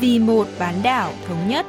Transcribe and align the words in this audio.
vì 0.00 0.18
một 0.18 0.46
bán 0.58 0.74
đảo 0.82 1.12
thống 1.28 1.48
nhất. 1.48 1.66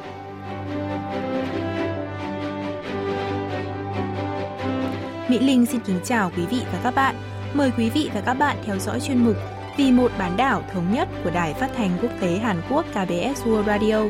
Mỹ 5.28 5.38
Linh 5.38 5.66
xin 5.66 5.80
kính 5.80 6.00
chào 6.04 6.30
quý 6.36 6.46
vị 6.46 6.58
và 6.72 6.80
các 6.82 6.94
bạn. 6.94 7.16
Mời 7.54 7.70
quý 7.78 7.90
vị 7.90 8.10
và 8.14 8.20
các 8.20 8.34
bạn 8.34 8.56
theo 8.64 8.78
dõi 8.78 9.00
chuyên 9.00 9.24
mục 9.24 9.36
Vì 9.76 9.90
một 9.90 10.12
bán 10.18 10.36
đảo 10.36 10.62
thống 10.72 10.94
nhất 10.94 11.08
của 11.24 11.30
Đài 11.30 11.54
Phát 11.54 11.70
thanh 11.76 11.98
Quốc 12.02 12.10
tế 12.20 12.38
Hàn 12.38 12.62
Quốc 12.70 12.86
KBS 12.90 13.42
World 13.44 13.64
Radio. 13.64 14.04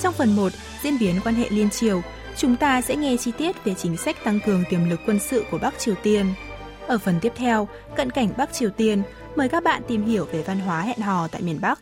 Trong 0.00 0.14
phần 0.14 0.36
1, 0.36 0.52
diễn 0.82 0.98
biến 0.98 1.14
quan 1.24 1.34
hệ 1.34 1.48
liên 1.50 1.70
triều, 1.70 2.02
chúng 2.36 2.56
ta 2.56 2.80
sẽ 2.80 2.96
nghe 2.96 3.16
chi 3.16 3.32
tiết 3.38 3.64
về 3.64 3.74
chính 3.74 3.96
sách 3.96 4.16
tăng 4.24 4.40
cường 4.46 4.64
tiềm 4.70 4.90
lực 4.90 5.00
quân 5.06 5.18
sự 5.18 5.44
của 5.50 5.58
Bắc 5.58 5.78
Triều 5.78 5.94
Tiên. 6.02 6.26
Ở 6.86 6.98
phần 6.98 7.18
tiếp 7.22 7.32
theo, 7.36 7.68
cận 7.96 8.10
cảnh 8.10 8.28
Bắc 8.36 8.52
Triều 8.52 8.70
Tiên, 8.70 9.02
mời 9.36 9.48
các 9.48 9.64
bạn 9.64 9.82
tìm 9.88 10.04
hiểu 10.04 10.24
về 10.24 10.42
văn 10.42 10.58
hóa 10.58 10.80
hẹn 10.82 10.98
hò 10.98 11.28
tại 11.28 11.42
miền 11.42 11.60
Bắc. 11.60 11.80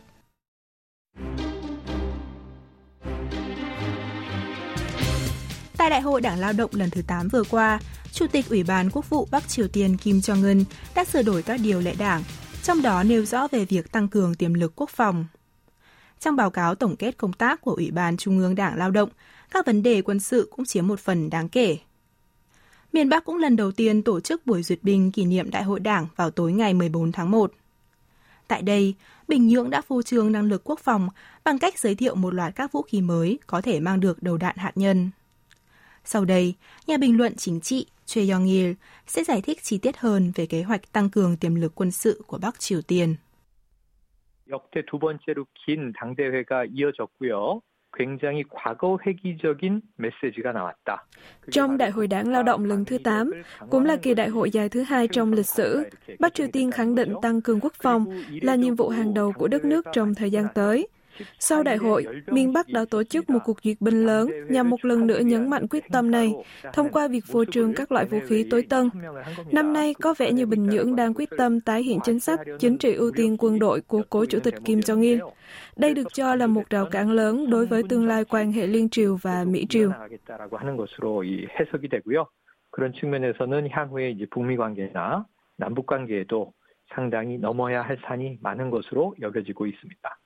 Tại 5.77 5.89
Đại 5.89 6.01
hội 6.01 6.21
Đảng 6.21 6.39
Lao 6.39 6.53
động 6.53 6.71
lần 6.73 6.89
thứ 6.89 7.01
8 7.07 7.27
vừa 7.27 7.43
qua, 7.43 7.79
Chủ 8.11 8.27
tịch 8.27 8.49
Ủy 8.49 8.63
ban 8.63 8.89
Quốc 8.89 9.09
vụ 9.09 9.27
Bắc 9.31 9.47
Triều 9.47 9.67
Tiên 9.67 9.97
Kim 9.97 10.17
Jong-un 10.19 10.63
đã 10.95 11.05
sửa 11.05 11.21
đổi 11.21 11.43
các 11.43 11.59
điều 11.63 11.81
lệ 11.81 11.95
đảng, 11.99 12.23
trong 12.63 12.81
đó 12.81 13.03
nêu 13.03 13.25
rõ 13.25 13.47
về 13.51 13.65
việc 13.65 13.91
tăng 13.91 14.07
cường 14.07 14.35
tiềm 14.35 14.53
lực 14.53 14.73
quốc 14.75 14.89
phòng. 14.89 15.25
Trong 16.19 16.35
báo 16.35 16.49
cáo 16.49 16.75
tổng 16.75 16.95
kết 16.95 17.17
công 17.17 17.33
tác 17.33 17.61
của 17.61 17.71
Ủy 17.71 17.91
ban 17.91 18.17
Trung 18.17 18.39
ương 18.39 18.55
Đảng 18.55 18.77
Lao 18.77 18.91
động, 18.91 19.09
các 19.51 19.65
vấn 19.65 19.83
đề 19.83 20.01
quân 20.01 20.19
sự 20.19 20.47
cũng 20.55 20.65
chiếm 20.65 20.87
một 20.87 20.99
phần 20.99 21.29
đáng 21.29 21.49
kể 21.49 21.77
Miền 22.94 23.08
Bắc 23.08 23.24
cũng 23.24 23.36
lần 23.36 23.56
đầu 23.56 23.72
tiên 23.72 24.02
tổ 24.02 24.20
chức 24.20 24.46
buổi 24.46 24.62
duyệt 24.62 24.78
binh 24.82 25.12
kỷ 25.12 25.24
niệm 25.24 25.50
Đại 25.50 25.62
hội 25.62 25.80
Đảng 25.80 26.06
vào 26.16 26.30
tối 26.30 26.52
ngày 26.52 26.74
14 26.74 27.12
tháng 27.12 27.30
1. 27.30 27.52
Tại 28.48 28.62
đây, 28.62 28.94
Bình 29.28 29.48
Nhưỡng 29.48 29.70
đã 29.70 29.80
phô 29.80 30.02
trương 30.02 30.32
năng 30.32 30.48
lực 30.48 30.62
quốc 30.64 30.80
phòng 30.80 31.08
bằng 31.44 31.58
cách 31.58 31.78
giới 31.78 31.94
thiệu 31.94 32.14
một 32.14 32.34
loạt 32.34 32.54
các 32.56 32.72
vũ 32.72 32.82
khí 32.82 33.00
mới 33.00 33.38
có 33.46 33.60
thể 33.60 33.80
mang 33.80 34.00
được 34.00 34.22
đầu 34.22 34.36
đạn 34.36 34.56
hạt 34.56 34.72
nhân. 34.74 35.10
Sau 36.04 36.24
đây, 36.24 36.54
nhà 36.86 36.96
bình 36.96 37.16
luận 37.16 37.36
chính 37.36 37.60
trị 37.60 37.86
Choi 38.06 38.28
Yong-il 38.28 38.72
sẽ 39.06 39.24
giải 39.24 39.40
thích 39.40 39.62
chi 39.62 39.78
tiết 39.78 39.96
hơn 39.96 40.32
về 40.34 40.46
kế 40.46 40.62
hoạch 40.62 40.92
tăng 40.92 41.10
cường 41.10 41.36
tiềm 41.36 41.54
lực 41.54 41.72
quân 41.74 41.90
sự 41.90 42.22
của 42.26 42.38
Bắc 42.38 42.60
Triều 42.60 42.82
Tiên. 42.82 43.16
역대 44.50 44.82
두 44.84 44.98
번째로 44.98 45.46
긴 45.54 45.92
당대회가 45.92 46.64
이어졌고요. 46.64 47.62
Trong 51.51 51.77
Đại 51.77 51.91
hội 51.91 52.07
đảng 52.07 52.31
lao 52.31 52.43
động 52.43 52.65
lần 52.65 52.85
thứ 52.85 52.97
8, 52.97 53.31
cũng 53.69 53.85
là 53.85 53.95
kỳ 53.95 54.13
đại 54.13 54.29
hội 54.29 54.51
dài 54.51 54.69
thứ 54.69 54.83
hai 54.83 55.07
trong 55.07 55.33
lịch 55.33 55.45
sử, 55.45 55.83
Bắc 56.19 56.33
Triều 56.33 56.47
Tiên 56.53 56.71
khẳng 56.71 56.95
định 56.95 57.13
tăng 57.21 57.41
cường 57.41 57.59
quốc 57.59 57.73
phòng 57.81 58.05
là 58.41 58.55
nhiệm 58.55 58.75
vụ 58.75 58.89
hàng 58.89 59.13
đầu 59.13 59.31
của 59.31 59.47
đất 59.47 59.65
nước 59.65 59.85
trong 59.93 60.15
thời 60.15 60.31
gian 60.31 60.47
tới– 60.53 60.87
Sau 61.38 61.62
đại 61.62 61.76
hội, 61.76 62.06
miền 62.26 62.52
Bắc 62.52 62.68
đã 62.68 62.84
tổ 62.90 63.04
chức 63.04 63.30
một 63.30 63.38
cuộc 63.44 63.56
duyệt 63.62 63.76
binh 63.80 64.06
lớn 64.06 64.30
nhằm 64.48 64.70
một 64.70 64.84
lần 64.84 65.06
nữa 65.06 65.18
nhấn 65.18 65.50
mạnh 65.50 65.66
quyết 65.70 65.84
tâm 65.92 66.10
này 66.10 66.32
thông 66.72 66.88
qua 66.92 67.08
việc 67.08 67.24
phô 67.32 67.44
trương 67.44 67.74
các 67.74 67.92
loại 67.92 68.04
vũ 68.04 68.18
khí 68.26 68.46
tối 68.50 68.66
tân. 68.68 68.90
Năm 69.52 69.72
nay, 69.72 69.94
có 69.94 70.14
vẻ 70.18 70.32
như 70.32 70.46
Bình 70.46 70.66
Nhưỡng 70.66 70.96
đang 70.96 71.14
quyết 71.14 71.28
tâm 71.38 71.60
tái 71.60 71.82
hiện 71.82 71.98
chính 72.04 72.20
sách 72.20 72.40
chính 72.58 72.78
trị 72.78 72.94
ưu 72.94 73.10
tiên 73.16 73.36
quân 73.38 73.58
đội 73.58 73.80
của 73.80 74.02
cố 74.10 74.24
chủ 74.24 74.40
tịch 74.40 74.54
Kim 74.64 74.78
Jong-il. 74.78 75.30
Đây 75.76 75.94
được 75.94 76.14
cho 76.14 76.34
là 76.34 76.46
một 76.46 76.70
rào 76.70 76.86
cản 76.90 77.10
lớn 77.10 77.50
đối 77.50 77.66
với 77.66 77.82
tương 77.88 78.06
lai 78.06 78.24
quan 78.24 78.52
hệ 78.52 78.66
liên 78.66 78.88
triều 78.88 79.16
và 79.22 79.44
Mỹ 79.44 79.66
triều. 79.68 79.92
그런 82.72 82.92
측면에서는 82.92 83.68
향후에 83.68 84.10
이제 84.10 84.26
북미 84.30 84.56
관계나 84.56 85.26
남북 85.56 85.86
관계에도 85.86 86.52
상당히 86.94 87.38
넘어야 87.38 87.82
할 87.82 87.98
산이 88.06 88.38
많은 88.40 88.70
것으로 88.70 89.14
여겨지고 89.20 89.66
있습니다. 89.66 90.18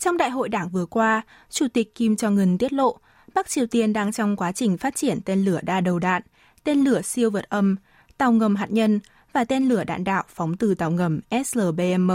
Trong 0.00 0.16
đại 0.16 0.30
hội 0.30 0.48
đảng 0.48 0.68
vừa 0.68 0.86
qua, 0.86 1.22
Chủ 1.50 1.66
tịch 1.68 1.94
Kim 1.94 2.14
Jong-un 2.14 2.58
tiết 2.58 2.72
lộ 2.72 2.98
Bắc 3.34 3.48
Triều 3.48 3.66
Tiên 3.66 3.92
đang 3.92 4.12
trong 4.12 4.36
quá 4.36 4.52
trình 4.52 4.78
phát 4.78 4.96
triển 4.96 5.20
tên 5.24 5.44
lửa 5.44 5.60
đa 5.62 5.80
đầu 5.80 5.98
đạn, 5.98 6.22
tên 6.64 6.84
lửa 6.84 7.02
siêu 7.02 7.30
vượt 7.30 7.48
âm, 7.48 7.76
tàu 8.18 8.32
ngầm 8.32 8.56
hạt 8.56 8.70
nhân 8.70 9.00
và 9.32 9.44
tên 9.44 9.68
lửa 9.68 9.84
đạn 9.84 10.04
đạo 10.04 10.24
phóng 10.28 10.56
từ 10.56 10.74
tàu 10.74 10.90
ngầm 10.90 11.20
SLBM. 11.44 12.10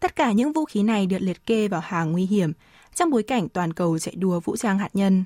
Tất 0.00 0.16
cả 0.16 0.32
những 0.32 0.52
vũ 0.52 0.64
khí 0.64 0.82
này 0.82 1.06
được 1.06 1.18
liệt 1.18 1.46
kê 1.46 1.68
vào 1.68 1.80
hàng 1.80 2.12
nguy 2.12 2.26
hiểm 2.26 2.52
trong 2.94 3.10
bối 3.10 3.22
cảnh 3.22 3.48
toàn 3.48 3.72
cầu 3.72 3.98
chạy 3.98 4.14
đua 4.14 4.40
vũ 4.40 4.56
trang 4.56 4.78
hạt 4.78 4.90
nhân. 4.92 5.24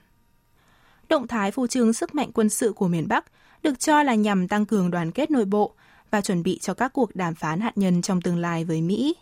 Động 1.08 1.26
thái 1.26 1.50
phô 1.50 1.66
trương 1.66 1.92
sức 1.92 2.14
mạnh 2.14 2.32
quân 2.32 2.48
sự 2.48 2.72
của 2.72 2.88
miền 2.88 3.08
Bắc 3.08 3.24
được 3.62 3.80
cho 3.80 4.02
là 4.02 4.14
nhằm 4.14 4.48
tăng 4.48 4.66
cường 4.66 4.90
đoàn 4.90 5.10
kết 5.10 5.30
nội 5.30 5.44
bộ 5.44 5.74
và 6.10 6.20
chuẩn 6.20 6.42
bị 6.42 6.58
cho 6.58 6.74
các 6.74 6.92
cuộc 6.92 7.16
đàm 7.16 7.34
phán 7.34 7.60
hạt 7.60 7.78
nhân 7.78 8.02
trong 8.02 8.20
tương 8.20 8.38
lai 8.38 8.64
với 8.64 8.82
Mỹ. 8.82 9.14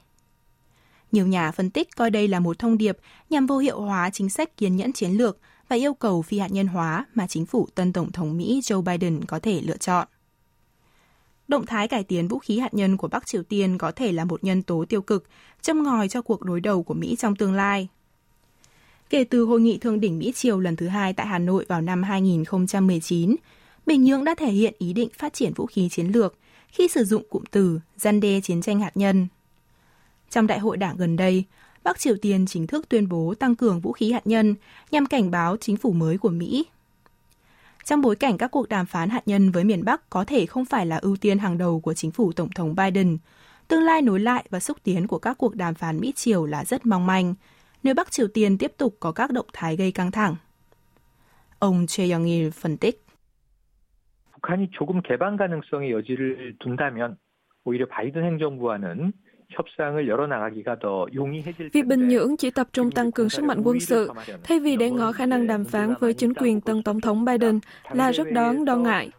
Nhiều 1.12 1.26
nhà 1.26 1.50
phân 1.50 1.70
tích 1.70 1.96
coi 1.96 2.10
đây 2.10 2.28
là 2.28 2.40
một 2.40 2.58
thông 2.58 2.78
điệp 2.78 2.98
nhằm 3.30 3.46
vô 3.46 3.58
hiệu 3.58 3.80
hóa 3.80 4.10
chính 4.10 4.30
sách 4.30 4.56
kiên 4.56 4.76
nhẫn 4.76 4.92
chiến 4.92 5.10
lược 5.10 5.38
và 5.68 5.76
yêu 5.76 5.94
cầu 5.94 6.22
phi 6.22 6.38
hạt 6.38 6.50
nhân 6.50 6.66
hóa 6.66 7.06
mà 7.14 7.26
chính 7.26 7.46
phủ 7.46 7.68
tân 7.74 7.92
Tổng 7.92 8.12
thống 8.12 8.36
Mỹ 8.36 8.60
Joe 8.64 8.82
Biden 8.82 9.24
có 9.24 9.38
thể 9.38 9.60
lựa 9.64 9.76
chọn. 9.76 10.08
Động 11.48 11.66
thái 11.66 11.88
cải 11.88 12.04
tiến 12.04 12.28
vũ 12.28 12.38
khí 12.38 12.58
hạt 12.58 12.74
nhân 12.74 12.96
của 12.96 13.08
Bắc 13.08 13.26
Triều 13.26 13.42
Tiên 13.42 13.78
có 13.78 13.90
thể 13.90 14.12
là 14.12 14.24
một 14.24 14.44
nhân 14.44 14.62
tố 14.62 14.84
tiêu 14.88 15.02
cực, 15.02 15.24
châm 15.62 15.82
ngòi 15.82 16.08
cho 16.08 16.22
cuộc 16.22 16.42
đối 16.42 16.60
đầu 16.60 16.82
của 16.82 16.94
Mỹ 16.94 17.16
trong 17.18 17.36
tương 17.36 17.54
lai. 17.54 17.88
Kể 19.10 19.24
từ 19.24 19.44
hội 19.44 19.60
nghị 19.60 19.78
thượng 19.78 20.00
đỉnh 20.00 20.18
Mỹ 20.18 20.32
Triều 20.36 20.60
lần 20.60 20.76
thứ 20.76 20.88
hai 20.88 21.12
tại 21.12 21.26
Hà 21.26 21.38
Nội 21.38 21.64
vào 21.68 21.80
năm 21.80 22.02
2019, 22.02 23.36
Bình 23.86 24.04
Nhưỡng 24.04 24.24
đã 24.24 24.34
thể 24.34 24.50
hiện 24.50 24.74
ý 24.78 24.92
định 24.92 25.08
phát 25.18 25.32
triển 25.32 25.52
vũ 25.54 25.66
khí 25.66 25.88
chiến 25.88 26.06
lược 26.06 26.34
khi 26.68 26.88
sử 26.88 27.04
dụng 27.04 27.22
cụm 27.30 27.42
từ 27.50 27.80
gian 27.96 28.20
đe 28.20 28.40
chiến 28.40 28.62
tranh 28.62 28.80
hạt 28.80 28.96
nhân. 28.96 29.26
Trong 30.29 30.47
đại 30.47 30.59
hội 30.59 30.77
đảng 30.77 30.97
gần 30.97 31.15
đây, 31.15 31.43
Bắc 31.83 31.99
Triều 31.99 32.15
Tiên 32.21 32.45
chính 32.45 32.67
thức 32.67 32.89
tuyên 32.89 33.09
bố 33.09 33.33
tăng 33.39 33.55
cường 33.55 33.79
vũ 33.79 33.91
khí 33.91 34.11
hạt 34.11 34.27
nhân 34.27 34.55
nhằm 34.91 35.05
cảnh 35.05 35.31
báo 35.31 35.57
chính 35.57 35.77
phủ 35.77 35.91
mới 35.91 36.17
của 36.17 36.29
Mỹ. 36.29 36.65
Trong 37.83 38.01
bối 38.01 38.15
cảnh 38.15 38.37
các 38.37 38.51
cuộc 38.51 38.69
đàm 38.69 38.85
phán 38.85 39.09
hạt 39.09 39.21
nhân 39.25 39.51
với 39.51 39.63
miền 39.63 39.85
Bắc 39.85 40.09
có 40.09 40.25
thể 40.25 40.45
không 40.45 40.65
phải 40.65 40.85
là 40.85 40.97
ưu 40.97 41.15
tiên 41.15 41.37
hàng 41.37 41.57
đầu 41.57 41.79
của 41.79 41.93
chính 41.93 42.11
phủ 42.11 42.31
Tổng 42.31 42.49
thống 42.55 42.75
Biden, 42.75 43.17
tương 43.67 43.83
lai 43.83 44.01
nối 44.01 44.19
lại 44.19 44.45
và 44.49 44.59
xúc 44.59 44.77
tiến 44.83 45.07
của 45.07 45.19
các 45.19 45.37
cuộc 45.37 45.55
đàm 45.55 45.73
phán 45.73 45.99
Mỹ-Triều 45.99 46.45
là 46.45 46.65
rất 46.65 46.85
mong 46.85 47.05
manh, 47.05 47.33
nếu 47.83 47.93
Bắc 47.93 48.11
Triều 48.11 48.27
Tiên 48.27 48.57
tiếp 48.57 48.73
tục 48.77 48.97
có 48.99 49.11
các 49.11 49.31
động 49.31 49.47
thái 49.53 49.75
gây 49.75 49.91
căng 49.91 50.11
thẳng. 50.11 50.35
Ông 51.59 51.85
Choi 51.87 52.07
Young-il 52.07 52.51
phân 52.51 52.77
tích. 52.77 53.03
북한이 54.43 54.67
조금 54.71 55.01
개방 55.01 55.37
가능성의 55.37 55.91
여지를 55.91 56.55
둔다면 56.59 57.17
오히려 57.63 57.87
바이든 57.87 58.23
행정부와는 58.23 59.13
Việc 61.72 61.86
Bình 61.86 62.08
Nhưỡng 62.08 62.36
chỉ 62.36 62.50
tập 62.50 62.68
trung 62.72 62.90
tăng 62.90 63.12
cường 63.12 63.30
sức 63.30 63.44
mạnh 63.44 63.60
quân 63.64 63.80
sự 63.80 64.10
thay 64.44 64.60
vì 64.60 64.76
để 64.76 64.90
ngỏ 64.90 65.12
khả 65.12 65.26
năng 65.26 65.46
đàm 65.46 65.64
phán 65.64 65.94
với 66.00 66.14
chính 66.14 66.34
quyền 66.34 66.60
tân 66.60 66.82
Tổng 66.82 67.00
thống 67.00 67.24
Biden 67.24 67.60
là 67.92 68.12
rất 68.12 68.32
đáng 68.32 68.64
lo 68.64 68.76
ngại. 68.76 69.10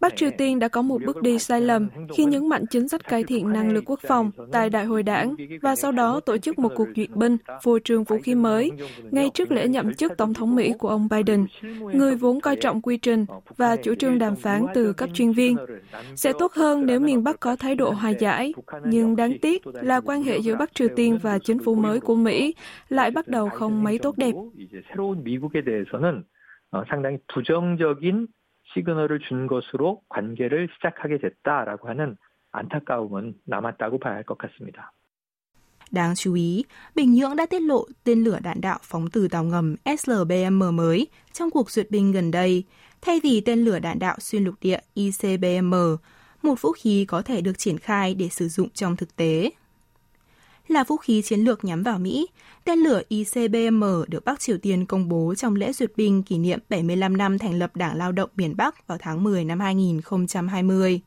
Bắc 0.00 0.16
Triều 0.16 0.30
Tiên 0.38 0.58
đã 0.58 0.68
có 0.68 0.82
một 0.82 1.00
bước 1.06 1.22
đi 1.22 1.38
sai 1.38 1.60
lầm 1.60 1.88
khi 2.14 2.24
nhấn 2.24 2.48
mạnh 2.48 2.64
chính 2.70 2.88
sách 2.88 3.04
cải 3.08 3.24
thiện 3.24 3.52
năng 3.52 3.72
lực 3.72 3.84
quốc 3.86 4.00
phòng 4.08 4.30
tại 4.52 4.70
Đại 4.70 4.84
hội 4.84 5.02
đảng 5.02 5.34
và 5.62 5.76
sau 5.76 5.92
đó 5.92 6.20
tổ 6.20 6.38
chức 6.38 6.58
một 6.58 6.72
cuộc 6.74 6.88
duyệt 6.96 7.10
binh, 7.10 7.36
phô 7.62 7.78
trương 7.84 8.04
vũ 8.04 8.18
khí 8.22 8.34
mới, 8.34 8.70
ngay 9.10 9.30
trước 9.34 9.52
lễ 9.52 9.68
nhậm 9.68 9.94
chức 9.94 10.12
Tổng 10.16 10.34
thống 10.34 10.54
Mỹ 10.54 10.72
của 10.78 10.88
ông 10.88 11.08
Biden, 11.08 11.46
người 11.92 12.16
vốn 12.16 12.40
coi 12.40 12.56
trọng 12.56 12.82
quy 12.82 12.96
trình 12.96 13.26
và 13.56 13.76
chủ 13.76 13.94
trương 13.94 14.18
đàm 14.18 14.36
phán 14.36 14.66
từ 14.74 14.92
cấp 14.92 15.10
chuyên 15.14 15.32
viên. 15.32 15.56
Sẽ 16.16 16.32
tốt 16.38 16.52
hơn 16.52 16.86
nếu 16.86 17.00
miền 17.00 17.24
Bắc 17.24 17.40
có 17.40 17.56
thái 17.56 17.74
độ 17.74 17.90
hòa 17.90 18.10
giải, 18.10 18.54
nhưng 18.84 19.16
đáng 19.16 19.38
tiếc 19.42 19.62
là 19.66 20.00
quan 20.00 20.22
hệ 20.22 20.38
giữa 20.38 20.56
Bắc 20.56 20.74
Triều 20.74 20.88
Tiên 20.96 21.18
và 21.22 21.38
chính 21.38 21.58
phủ 21.58 21.74
mới 21.74 22.00
của 22.00 22.14
Mỹ 22.14 22.54
lại 22.88 23.10
bắt 23.10 23.28
đầu 23.28 23.48
không 23.48 23.84
mấy 23.84 23.98
tốt 23.98 24.14
đẹp. 24.18 24.32
상당히 28.63 28.69
부정적인 28.69 28.69
시그널을 28.73 29.19
준 29.27 29.47
것으로 29.47 30.01
관계를 30.09 30.67
시작하게 30.75 31.17
됐다라고 31.17 31.87
하는 31.89 32.17
안타까움은 32.51 33.35
남았다고 33.45 33.99
봐야 33.99 34.15
할 34.15 34.23
것 34.23 34.37
같습니다. 34.37 34.91
Đáng 35.91 36.15
chú 36.15 36.33
ý, 36.33 36.65
Bình 36.95 37.13
Nhưỡng 37.13 37.35
đã 37.35 37.45
tiết 37.45 37.61
lộ 37.61 37.85
tên 38.03 38.23
lửa 38.23 38.39
đạn 38.43 38.61
đạo 38.61 38.79
phóng 38.81 39.09
từ 39.09 39.27
tàu 39.27 39.43
ngầm 39.43 39.75
SLBM 39.97 40.75
mới 40.75 41.07
trong 41.33 41.51
cuộc 41.51 41.71
duyệt 41.71 41.91
binh 41.91 42.11
gần 42.11 42.31
đây, 42.31 42.63
thay 43.01 43.19
vì 43.23 43.41
tên 43.41 43.59
lửa 43.59 43.79
đạn 43.79 43.99
đạo 43.99 44.15
xuyên 44.19 44.43
lục 44.43 44.55
địa 44.61 44.79
ICBM, 44.93 45.73
một 46.43 46.61
vũ 46.61 46.71
khí 46.71 47.05
có 47.05 47.21
thể 47.21 47.41
được 47.41 47.57
triển 47.57 47.77
khai 47.77 48.15
để 48.15 48.29
sử 48.29 48.47
dụng 48.47 48.69
trong 48.69 48.95
thực 48.95 49.15
tế 49.15 49.51
là 50.67 50.83
vũ 50.83 50.97
khí 50.97 51.21
chiến 51.21 51.39
lược 51.39 51.65
nhắm 51.65 51.83
vào 51.83 51.99
Mỹ. 51.99 52.27
Tên 52.63 52.79
lửa 52.79 53.01
ICBM 53.07 53.83
được 54.07 54.25
Bắc 54.25 54.39
Triều 54.39 54.57
Tiên 54.57 54.85
công 54.85 55.09
bố 55.09 55.35
trong 55.35 55.55
lễ 55.55 55.71
duyệt 55.71 55.91
binh 55.95 56.23
kỷ 56.23 56.37
niệm 56.37 56.59
75 56.69 57.17
năm 57.17 57.37
thành 57.37 57.59
lập 57.59 57.75
Đảng 57.75 57.97
Lao 57.97 58.11
động 58.11 58.29
miền 58.35 58.57
Bắc 58.57 58.87
vào 58.87 58.97
tháng 59.01 59.23
10 59.23 59.45
năm 59.45 59.59
2020. 59.59 61.01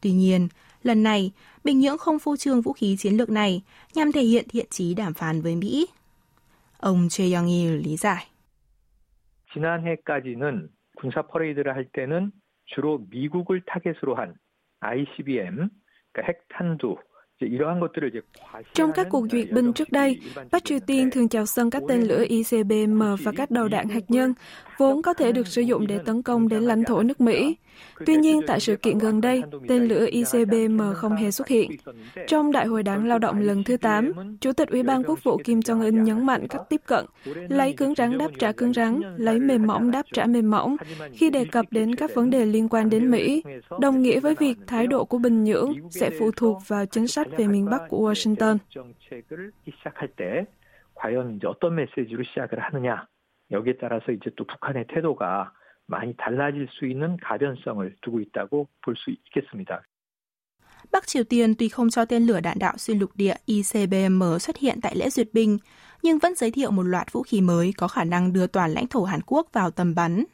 Tuy 0.00 0.12
nhiên, 0.12 0.48
lần 0.82 1.02
này, 1.02 1.32
Bình 1.64 1.80
Nhưỡng 1.80 1.98
không 1.98 2.18
phô 2.18 2.36
trương 2.36 2.60
vũ 2.60 2.72
khí 2.72 2.96
chiến 2.98 3.16
lược 3.16 3.30
này 3.30 3.62
nhằm 3.94 4.12
thể 4.12 4.22
hiện 4.22 4.44
thiện 4.48 4.66
chí 4.70 4.94
đàm 4.94 5.14
phán 5.14 5.42
với 5.42 5.56
Mỹ. 5.56 5.86
Ông 6.78 7.08
Choi 7.10 7.32
Young-il 7.32 7.82
lý 7.84 7.96
giải. 7.96 8.26
지난해까지는 9.54 10.68
군사 10.96 11.22
퍼레이드를 11.22 11.74
할 11.74 11.84
때는 11.92 12.30
주로 12.66 13.04
미국을 13.10 13.62
타겟으로 13.66 14.14
한 14.14 14.34
ICBM 14.80 15.68
그러니까 16.12 16.22
핵탄두 16.22 16.96
trong 18.73 18.91
các 18.95 19.07
cuộc 19.09 19.27
duyệt 19.31 19.51
binh 19.51 19.73
trước 19.73 19.91
đây, 19.91 20.19
Bắc 20.51 20.65
Triều 20.65 20.79
Tiên 20.87 21.11
thường 21.11 21.29
chào 21.29 21.45
sân 21.45 21.69
các 21.69 21.83
tên 21.87 22.01
lửa 22.01 22.23
ICBM 22.27 23.01
và 23.23 23.31
các 23.37 23.51
đầu 23.51 23.67
đạn 23.67 23.89
hạt 23.89 24.03
nhân, 24.07 24.33
vốn 24.80 25.02
có 25.02 25.14
thể 25.14 25.32
được 25.32 25.46
sử 25.46 25.62
dụng 25.62 25.86
để 25.86 25.98
tấn 26.04 26.22
công 26.22 26.48
đến 26.48 26.62
lãnh 26.62 26.84
thổ 26.84 27.02
nước 27.02 27.20
Mỹ. 27.20 27.56
Tuy 28.06 28.16
nhiên, 28.16 28.40
tại 28.46 28.60
sự 28.60 28.76
kiện 28.76 28.98
gần 28.98 29.20
đây, 29.20 29.42
tên 29.68 29.84
lửa 29.84 30.06
ICBM 30.10 30.80
không 30.94 31.16
hề 31.16 31.30
xuất 31.30 31.48
hiện. 31.48 31.70
Trong 32.26 32.52
Đại 32.52 32.66
hội 32.66 32.82
đảng 32.82 33.06
lao 33.06 33.18
động 33.18 33.40
lần 33.40 33.64
thứ 33.64 33.76
8, 33.76 34.12
Chủ 34.40 34.52
tịch 34.52 34.68
Ủy 34.68 34.82
ban 34.82 35.02
Quốc 35.04 35.24
vụ 35.24 35.38
Kim 35.44 35.60
Jong-un 35.60 36.02
nhấn 36.02 36.26
mạnh 36.26 36.48
cách 36.48 36.60
tiếp 36.68 36.80
cận, 36.86 37.04
lấy 37.48 37.72
cứng 37.72 37.94
rắn 37.94 38.18
đáp 38.18 38.30
trả 38.38 38.52
cứng 38.52 38.72
rắn, 38.72 39.00
lấy 39.16 39.40
mềm 39.40 39.66
mỏng 39.66 39.90
đáp 39.90 40.06
trả 40.12 40.26
mềm 40.26 40.50
mỏng, 40.50 40.76
khi 41.12 41.30
đề 41.30 41.44
cập 41.44 41.66
đến 41.70 41.94
các 41.94 42.14
vấn 42.14 42.30
đề 42.30 42.46
liên 42.46 42.68
quan 42.68 42.90
đến 42.90 43.10
Mỹ, 43.10 43.42
đồng 43.80 44.02
nghĩa 44.02 44.20
với 44.20 44.34
việc 44.34 44.56
thái 44.66 44.86
độ 44.86 45.04
của 45.04 45.18
Bình 45.18 45.44
Nhưỡng 45.44 45.72
sẽ 45.90 46.10
phụ 46.18 46.30
thuộc 46.36 46.58
vào 46.66 46.86
chính 46.86 47.06
sách 47.06 47.26
về 47.36 47.46
miền 47.46 47.64
Bắc 47.70 47.80
của 47.88 48.12
Washington. 48.12 48.58
과연 51.00 51.36
이제 51.36 51.46
어떤 51.48 51.74
메시지로 51.76 52.22
시작을 52.22 52.60
하느냐 52.60 53.06
여기에 53.50 53.78
따라서 53.80 54.12
이제 54.12 54.30
또 54.36 54.44
북한의 54.44 54.86
태도가 54.88 55.52
많이 55.86 56.14
달라질 56.16 56.68
수 56.70 56.86
있는 56.86 57.16
가변성을 57.16 57.96
두고 58.00 58.20
있다고 58.20 58.68
볼 58.82 58.94
수 58.96 59.10
있겠습니다. 59.10 59.82
Bắc 60.92 61.06
Triều 61.06 61.24
Tiên 61.24 61.54
tuy 61.54 61.68
không 61.68 61.90
cho 61.90 62.04
tên 62.04 62.26
lửa 62.26 62.40
đạn 62.40 62.58
đạo 62.58 62.74
xuyên 62.78 62.98
lục 62.98 63.10
địa 63.14 63.34
ICBM 63.46 64.22
xuất 64.40 64.56
hiện 64.56 64.80
tại 64.80 64.96
lễ 64.96 65.10
duyệt 65.10 65.28
binh, 65.32 65.58
nhưng 66.02 66.18
vẫn 66.18 66.34
giới 66.34 66.50
thiệu 66.50 66.70
một 66.70 66.82
loạt 66.82 67.12
vũ 67.12 67.22
khí 67.22 67.40
mới 67.40 67.72
có 67.76 67.88
khả 67.88 68.04
năng 68.04 68.32
đưa 68.32 68.46
toàn 68.46 68.72
lãnh 68.72 68.86
thổ 68.86 69.04
Hàn 69.04 69.20
Quốc 69.26 69.48
vào 69.52 69.70
tầm 69.70 69.94
bắn. 69.94 70.24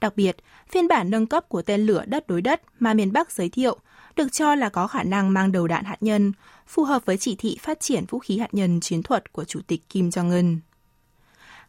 Đặc 0.00 0.16
biệt, 0.16 0.36
phiên 0.68 0.88
bản 0.88 1.10
nâng 1.10 1.26
cấp 1.26 1.48
của 1.48 1.62
tên 1.62 1.80
lửa 1.80 2.04
đất 2.06 2.26
đối 2.26 2.42
đất 2.42 2.62
mà 2.78 2.94
miền 2.94 3.12
Bắc 3.12 3.30
giới 3.30 3.48
thiệu 3.48 3.76
được 4.16 4.32
cho 4.32 4.54
là 4.54 4.68
có 4.68 4.86
khả 4.86 5.02
năng 5.02 5.32
mang 5.32 5.52
đầu 5.52 5.68
đạn 5.68 5.84
hạt 5.84 5.96
nhân, 6.00 6.32
phù 6.66 6.84
hợp 6.84 7.06
với 7.06 7.16
chỉ 7.16 7.36
thị 7.38 7.58
phát 7.60 7.80
triển 7.80 8.04
vũ 8.08 8.18
khí 8.18 8.38
hạt 8.38 8.54
nhân 8.54 8.80
chiến 8.80 9.02
thuật 9.02 9.32
của 9.32 9.44
Chủ 9.44 9.60
tịch 9.66 9.88
Kim 9.88 10.08
Jong-un. 10.08 10.56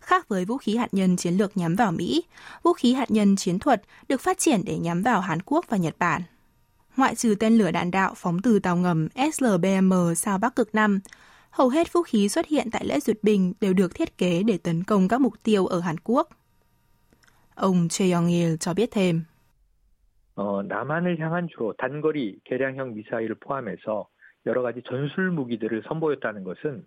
Khác 0.08 0.28
với 0.28 0.46
vũ 0.46 0.58
khí 0.58 0.76
hạt 0.76 0.94
nhân 0.94 1.18
chiến 1.18 1.34
lược 1.34 1.58
nhắm 1.58 1.76
vào 1.76 1.92
Mỹ, 1.92 2.24
vũ 2.64 2.74
khí 2.74 2.94
hạt 2.94 3.12
nhân 3.12 3.36
chiến 3.36 3.60
thuật 3.60 3.82
được 4.10 4.22
phát 4.22 4.38
triển 4.40 4.62
để 4.66 4.78
nhắm 4.78 5.02
vào 5.02 5.22
Hàn 5.22 5.40
Quốc 5.46 5.66
và 5.70 5.78
Nhật 5.78 5.96
Bản. 6.00 6.22
Ngoại 6.98 7.16
trừ 7.16 7.36
tên 7.40 7.58
lửa 7.58 7.72
đạn 7.72 7.92
đạo 7.92 8.14
phóng 8.16 8.42
từ 8.42 8.60
tàu 8.60 8.76
ngầm 8.76 9.08
SLBM 9.34 9.94
sao 10.16 10.38
Bắc 10.38 10.56
Cực 10.56 10.76
Nam, 10.76 11.00
hầu 11.50 11.70
hết 11.70 11.94
vũ 11.94 12.02
khí 12.04 12.30
xuất 12.30 12.48
hiện 12.48 12.68
tại 12.72 12.86
lễ 12.86 13.00
duyệt 13.00 13.18
binh 13.22 13.54
đều 13.62 13.74
được 13.74 13.96
thiết 13.96 14.18
kế 14.18 14.44
để 14.44 14.58
tấn 14.64 14.84
công 14.84 15.08
các 15.08 15.22
mục 15.22 15.34
tiêu 15.44 15.66
ở 15.66 15.80
Hàn 15.80 15.96
Quốc. 16.04 16.30
Ông 17.56 17.88
Choi 17.90 18.12
Yong-il 18.12 18.58
cho 18.60 18.74
biết 18.74 18.92
thêm. 18.92 19.24
어, 20.36 20.64
남한을 20.64 21.20
향한 21.20 21.48
주로 21.48 21.74
단거리 21.78 22.40
개량형 22.46 22.96
미사일을 22.96 23.36
포함해서 23.36 24.08
여러 24.46 24.62
가지 24.62 24.82
전술 24.82 25.30
무기들을 25.32 25.84
선보였다는 25.88 26.44
것은 26.44 26.86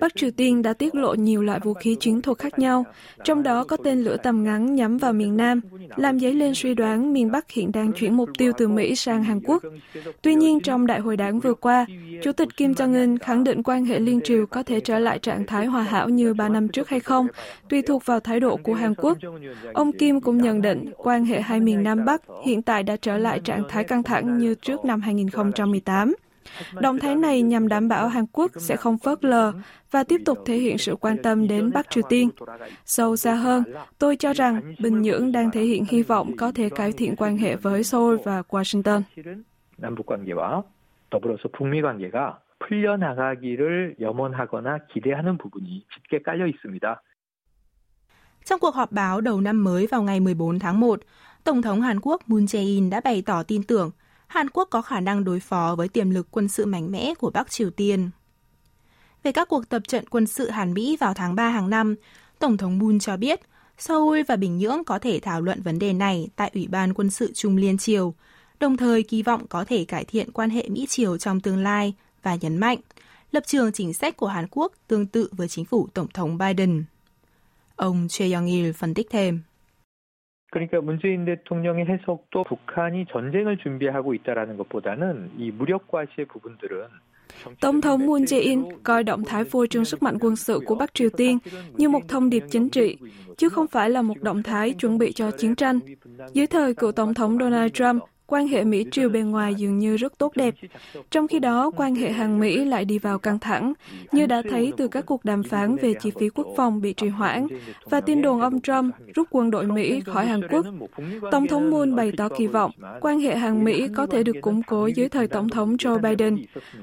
Bắc 0.00 0.16
Triều 0.16 0.30
Tiên 0.30 0.62
đã 0.62 0.72
tiết 0.72 0.94
lộ 0.94 1.14
nhiều 1.14 1.42
loại 1.42 1.60
vũ 1.60 1.74
khí 1.74 1.96
chiến 2.00 2.22
thuật 2.22 2.38
khác 2.38 2.58
nhau, 2.58 2.84
trong 3.24 3.42
đó 3.42 3.64
có 3.64 3.76
tên 3.84 3.98
lửa 3.98 4.16
tầm 4.22 4.44
ngắn 4.44 4.74
nhắm 4.74 4.98
vào 4.98 5.12
miền 5.12 5.36
Nam, 5.36 5.60
làm 5.96 6.20
dấy 6.20 6.34
lên 6.34 6.54
suy 6.54 6.74
đoán 6.74 7.12
miền 7.12 7.30
Bắc 7.30 7.50
hiện 7.50 7.72
đang 7.72 7.92
chuyển 7.92 8.16
mục 8.16 8.28
tiêu 8.38 8.52
từ 8.58 8.68
Mỹ 8.68 8.96
sang 8.96 9.24
Hàn 9.24 9.40
Quốc. 9.40 9.62
Tuy 10.22 10.34
nhiên, 10.34 10.60
trong 10.60 10.86
đại 10.86 11.00
hội 11.00 11.16
đảng 11.16 11.40
vừa 11.40 11.54
qua, 11.54 11.86
Chủ 12.22 12.32
tịch 12.32 12.48
Kim 12.56 12.72
Jong-un 12.72 13.18
khẳng 13.18 13.44
định 13.44 13.62
quan 13.62 13.84
hệ 13.84 13.98
liên 13.98 14.20
triều 14.24 14.46
có 14.46 14.62
thể 14.62 14.80
trở 14.80 14.98
lại 14.98 15.18
trạng 15.18 15.46
thái 15.46 15.66
hòa 15.66 15.82
hảo 15.82 16.08
như 16.08 16.34
ba 16.34 16.48
năm 16.48 16.68
trước 16.68 16.88
hay 16.88 17.00
không, 17.00 17.26
tùy 17.68 17.82
thuộc 17.82 18.06
vào 18.06 18.20
thái 18.20 18.40
độ 18.40 18.56
của 18.56 18.74
Hàn 18.74 18.94
Quốc. 18.94 19.18
Ông 19.74 19.92
Kim 19.92 20.20
cũng 20.20 20.38
nhận 20.38 20.62
định 20.62 20.90
quan 20.96 21.24
hệ 21.24 21.40
hai 21.40 21.60
miền 21.60 21.82
Nam 21.82 22.04
Bắc 22.04 22.22
hiện 22.44 22.62
tại 22.62 22.82
đã 22.82 22.96
trở 22.96 23.18
lại 23.18 23.40
trạng 23.40 23.62
thái 23.68 23.84
căng 23.84 24.02
thẳng 24.02 24.38
như 24.38 24.54
trước 24.54 24.84
năm 24.84 25.00
2018. 25.00 26.14
Động 26.73 26.99
thái 26.99 27.15
này 27.15 27.41
nhằm 27.41 27.67
đảm 27.67 27.87
bảo 27.87 28.07
Hàn 28.07 28.25
Quốc 28.31 28.51
sẽ 28.57 28.75
không 28.75 28.97
phớt 28.97 29.25
lờ 29.25 29.53
và 29.91 30.03
tiếp 30.03 30.21
tục 30.25 30.39
thể 30.45 30.57
hiện 30.57 30.77
sự 30.77 30.95
quan 30.95 31.17
tâm 31.23 31.47
đến 31.47 31.71
Bắc 31.73 31.89
Triều 31.89 32.03
Tiên. 32.09 32.29
Sâu 32.85 33.15
xa 33.15 33.33
hơn, 33.35 33.63
tôi 33.99 34.15
cho 34.15 34.33
rằng 34.33 34.75
Bình 34.79 35.01
Nhưỡng 35.01 35.31
đang 35.31 35.51
thể 35.51 35.61
hiện 35.61 35.85
hy 35.89 36.03
vọng 36.03 36.37
có 36.37 36.51
thể 36.51 36.69
cải 36.69 36.91
thiện 36.91 37.15
quan 37.15 37.37
hệ 37.37 37.55
với 37.55 37.83
Seoul 37.83 38.17
và 38.23 38.43
Washington. 38.49 39.01
더불어서 41.11 41.49
북미 41.51 41.81
관계가 41.81 42.39
풀려나가기를 42.59 43.97
염원하거나 43.99 44.85
기대하는 44.87 45.37
부분이 45.37 45.85
짙게 45.93 46.21
깔려 46.23 46.47
있습니다. 46.47 47.03
Trong 48.45 48.59
cuộc 48.59 48.75
họp 48.75 48.91
báo 48.91 49.21
đầu 49.21 49.41
năm 49.41 49.63
mới 49.63 49.87
vào 49.87 50.01
ngày 50.01 50.19
14 50.19 50.59
tháng 50.59 50.79
1, 50.79 51.01
Tổng 51.43 51.61
thống 51.61 51.81
Hàn 51.81 51.99
Quốc 52.01 52.29
Moon 52.29 52.45
Jae-in 52.45 52.89
đã 52.89 53.01
bày 53.03 53.23
tỏ 53.25 53.43
tin 53.43 53.63
tưởng 53.63 53.91
Hàn 54.26 54.50
Quốc 54.50 54.68
có 54.70 54.82
khả 54.82 55.00
năng 55.00 55.24
đối 55.24 55.40
phó 55.40 55.74
với 55.78 55.88
tiềm 55.88 56.10
lực 56.10 56.26
quân 56.30 56.48
sự 56.48 56.66
mạnh 56.66 56.92
mẽ 56.92 57.14
của 57.18 57.30
Bắc 57.30 57.50
Triều 57.50 57.70
Tiên. 57.70 58.10
Về 59.22 59.32
các 59.32 59.48
cuộc 59.48 59.68
tập 59.68 59.82
trận 59.88 60.08
quân 60.08 60.26
sự 60.26 60.50
Hàn 60.50 60.74
Mỹ 60.74 60.96
vào 61.00 61.14
tháng 61.14 61.34
3 61.34 61.48
hàng 61.48 61.70
năm, 61.70 61.94
Tổng 62.38 62.56
thống 62.56 62.78
Moon 62.78 62.98
cho 62.98 63.16
biết 63.16 63.40
Seoul 63.78 64.20
và 64.28 64.36
Bình 64.36 64.58
Nhưỡng 64.58 64.84
có 64.84 64.98
thể 64.98 65.20
thảo 65.22 65.40
luận 65.40 65.62
vấn 65.62 65.78
đề 65.78 65.92
này 65.92 66.28
tại 66.36 66.50
Ủy 66.54 66.66
ban 66.66 66.94
quân 66.94 67.10
sự 67.10 67.32
Trung 67.34 67.56
Liên 67.56 67.78
Triều, 67.78 68.14
đồng 68.60 68.76
thời 68.76 69.02
kỳ 69.02 69.22
vọng 69.22 69.46
có 69.48 69.64
thể 69.64 69.84
cải 69.84 70.04
thiện 70.04 70.32
quan 70.32 70.50
hệ 70.50 70.68
Mỹ-Triều 70.68 71.18
trong 71.18 71.40
tương 71.40 71.62
lai 71.62 71.94
và 72.22 72.34
nhấn 72.34 72.56
mạnh 72.56 72.78
lập 73.32 73.42
trường 73.46 73.72
chính 73.72 73.94
sách 73.94 74.16
của 74.16 74.26
Hàn 74.26 74.46
Quốc 74.50 74.72
tương 74.86 75.06
tự 75.06 75.28
với 75.32 75.48
chính 75.48 75.64
phủ 75.64 75.88
Tổng 75.94 76.08
thống 76.14 76.38
Biden. 76.38 76.84
Ông 77.76 78.06
Choi 78.08 78.28
Yong-il 78.28 78.72
phân 78.72 78.94
tích 78.94 79.06
thêm. 79.10 79.42
그러니까 80.55 80.81
문재인 80.81 81.25
대통령의 81.25 81.85
해석도 81.85 82.43
북한이 82.43 83.05
전쟁을 83.11 83.57
준비하고 83.57 84.13
있다라는 84.13 84.57
것보다는 84.57 85.31
이 85.37 85.51
무력과시의 85.51 86.27
부분들은 86.27 86.87
Tổng 87.61 87.81
thống 87.81 88.01
Moon 88.01 88.25
Jae-in 88.25 88.83
coi 88.83 89.03
động 89.03 89.23
thái 89.23 89.43
phô 89.43 89.65
trương 89.65 89.85
sức 89.85 90.03
mạnh 90.03 90.17
quân 90.19 90.35
sự 90.35 90.59
của 90.65 90.75
Bắc 90.75 90.93
Triều 90.93 91.09
Tiên 91.09 91.37
như 91.77 91.89
một 91.89 91.99
thông 92.07 92.29
điệp 92.29 92.43
chính 92.49 92.69
trị, 92.69 92.97
chứ 93.37 93.49
không 93.49 93.67
phải 93.67 93.89
là 93.89 94.01
một 94.01 94.21
động 94.21 94.43
thái 94.43 94.73
chuẩn 94.73 94.97
bị 94.97 95.11
cho 95.11 95.31
chiến 95.31 95.55
tranh. 95.55 95.79
Dưới 96.33 96.47
thời 96.47 96.73
cựu 96.73 96.91
Tổng 96.91 97.13
thống 97.13 97.37
Donald 97.39 97.71
Trump, 97.73 98.03
quan 98.31 98.47
hệ 98.47 98.63
Mỹ-Triều 98.63 99.09
bề 99.09 99.21
ngoài 99.21 99.55
dường 99.55 99.79
như 99.79 99.97
rất 99.97 100.17
tốt 100.17 100.31
đẹp. 100.35 100.53
Trong 101.09 101.27
khi 101.27 101.39
đó, 101.39 101.71
quan 101.77 101.95
hệ 101.95 102.11
Hàn-Mỹ 102.11 102.65
lại 102.65 102.85
đi 102.85 102.99
vào 102.99 103.19
căng 103.19 103.39
thẳng, 103.39 103.73
như 104.11 104.25
đã 104.25 104.41
thấy 104.49 104.73
từ 104.77 104.87
các 104.87 105.05
cuộc 105.05 105.25
đàm 105.25 105.43
phán 105.43 105.75
về 105.75 105.93
chi 105.93 106.11
phí 106.19 106.29
quốc 106.29 106.47
phòng 106.57 106.81
bị 106.81 106.93
trì 106.93 107.07
hoãn 107.07 107.47
và 107.89 108.01
tin 108.01 108.21
đồn 108.21 108.41
ông 108.41 108.61
Trump 108.61 108.95
rút 109.15 109.27
quân 109.31 109.51
đội 109.51 109.65
Mỹ 109.67 110.01
khỏi 110.05 110.25
Hàn 110.25 110.41
Quốc. 110.49 110.65
Tổng 111.31 111.47
thống 111.47 111.71
Moon 111.71 111.95
bày 111.95 112.11
tỏ 112.17 112.29
kỳ 112.37 112.47
vọng 112.47 112.71
quan 113.01 113.19
hệ 113.19 113.35
Hàn-Mỹ 113.35 113.87
có 113.95 114.05
thể 114.05 114.23
được 114.23 114.35
củng 114.41 114.61
cố 114.63 114.87
dưới 114.87 115.09
thời 115.09 115.27
Tổng 115.27 115.49
thống 115.49 115.75
Joe 115.75 116.01
Biden. 116.01 116.37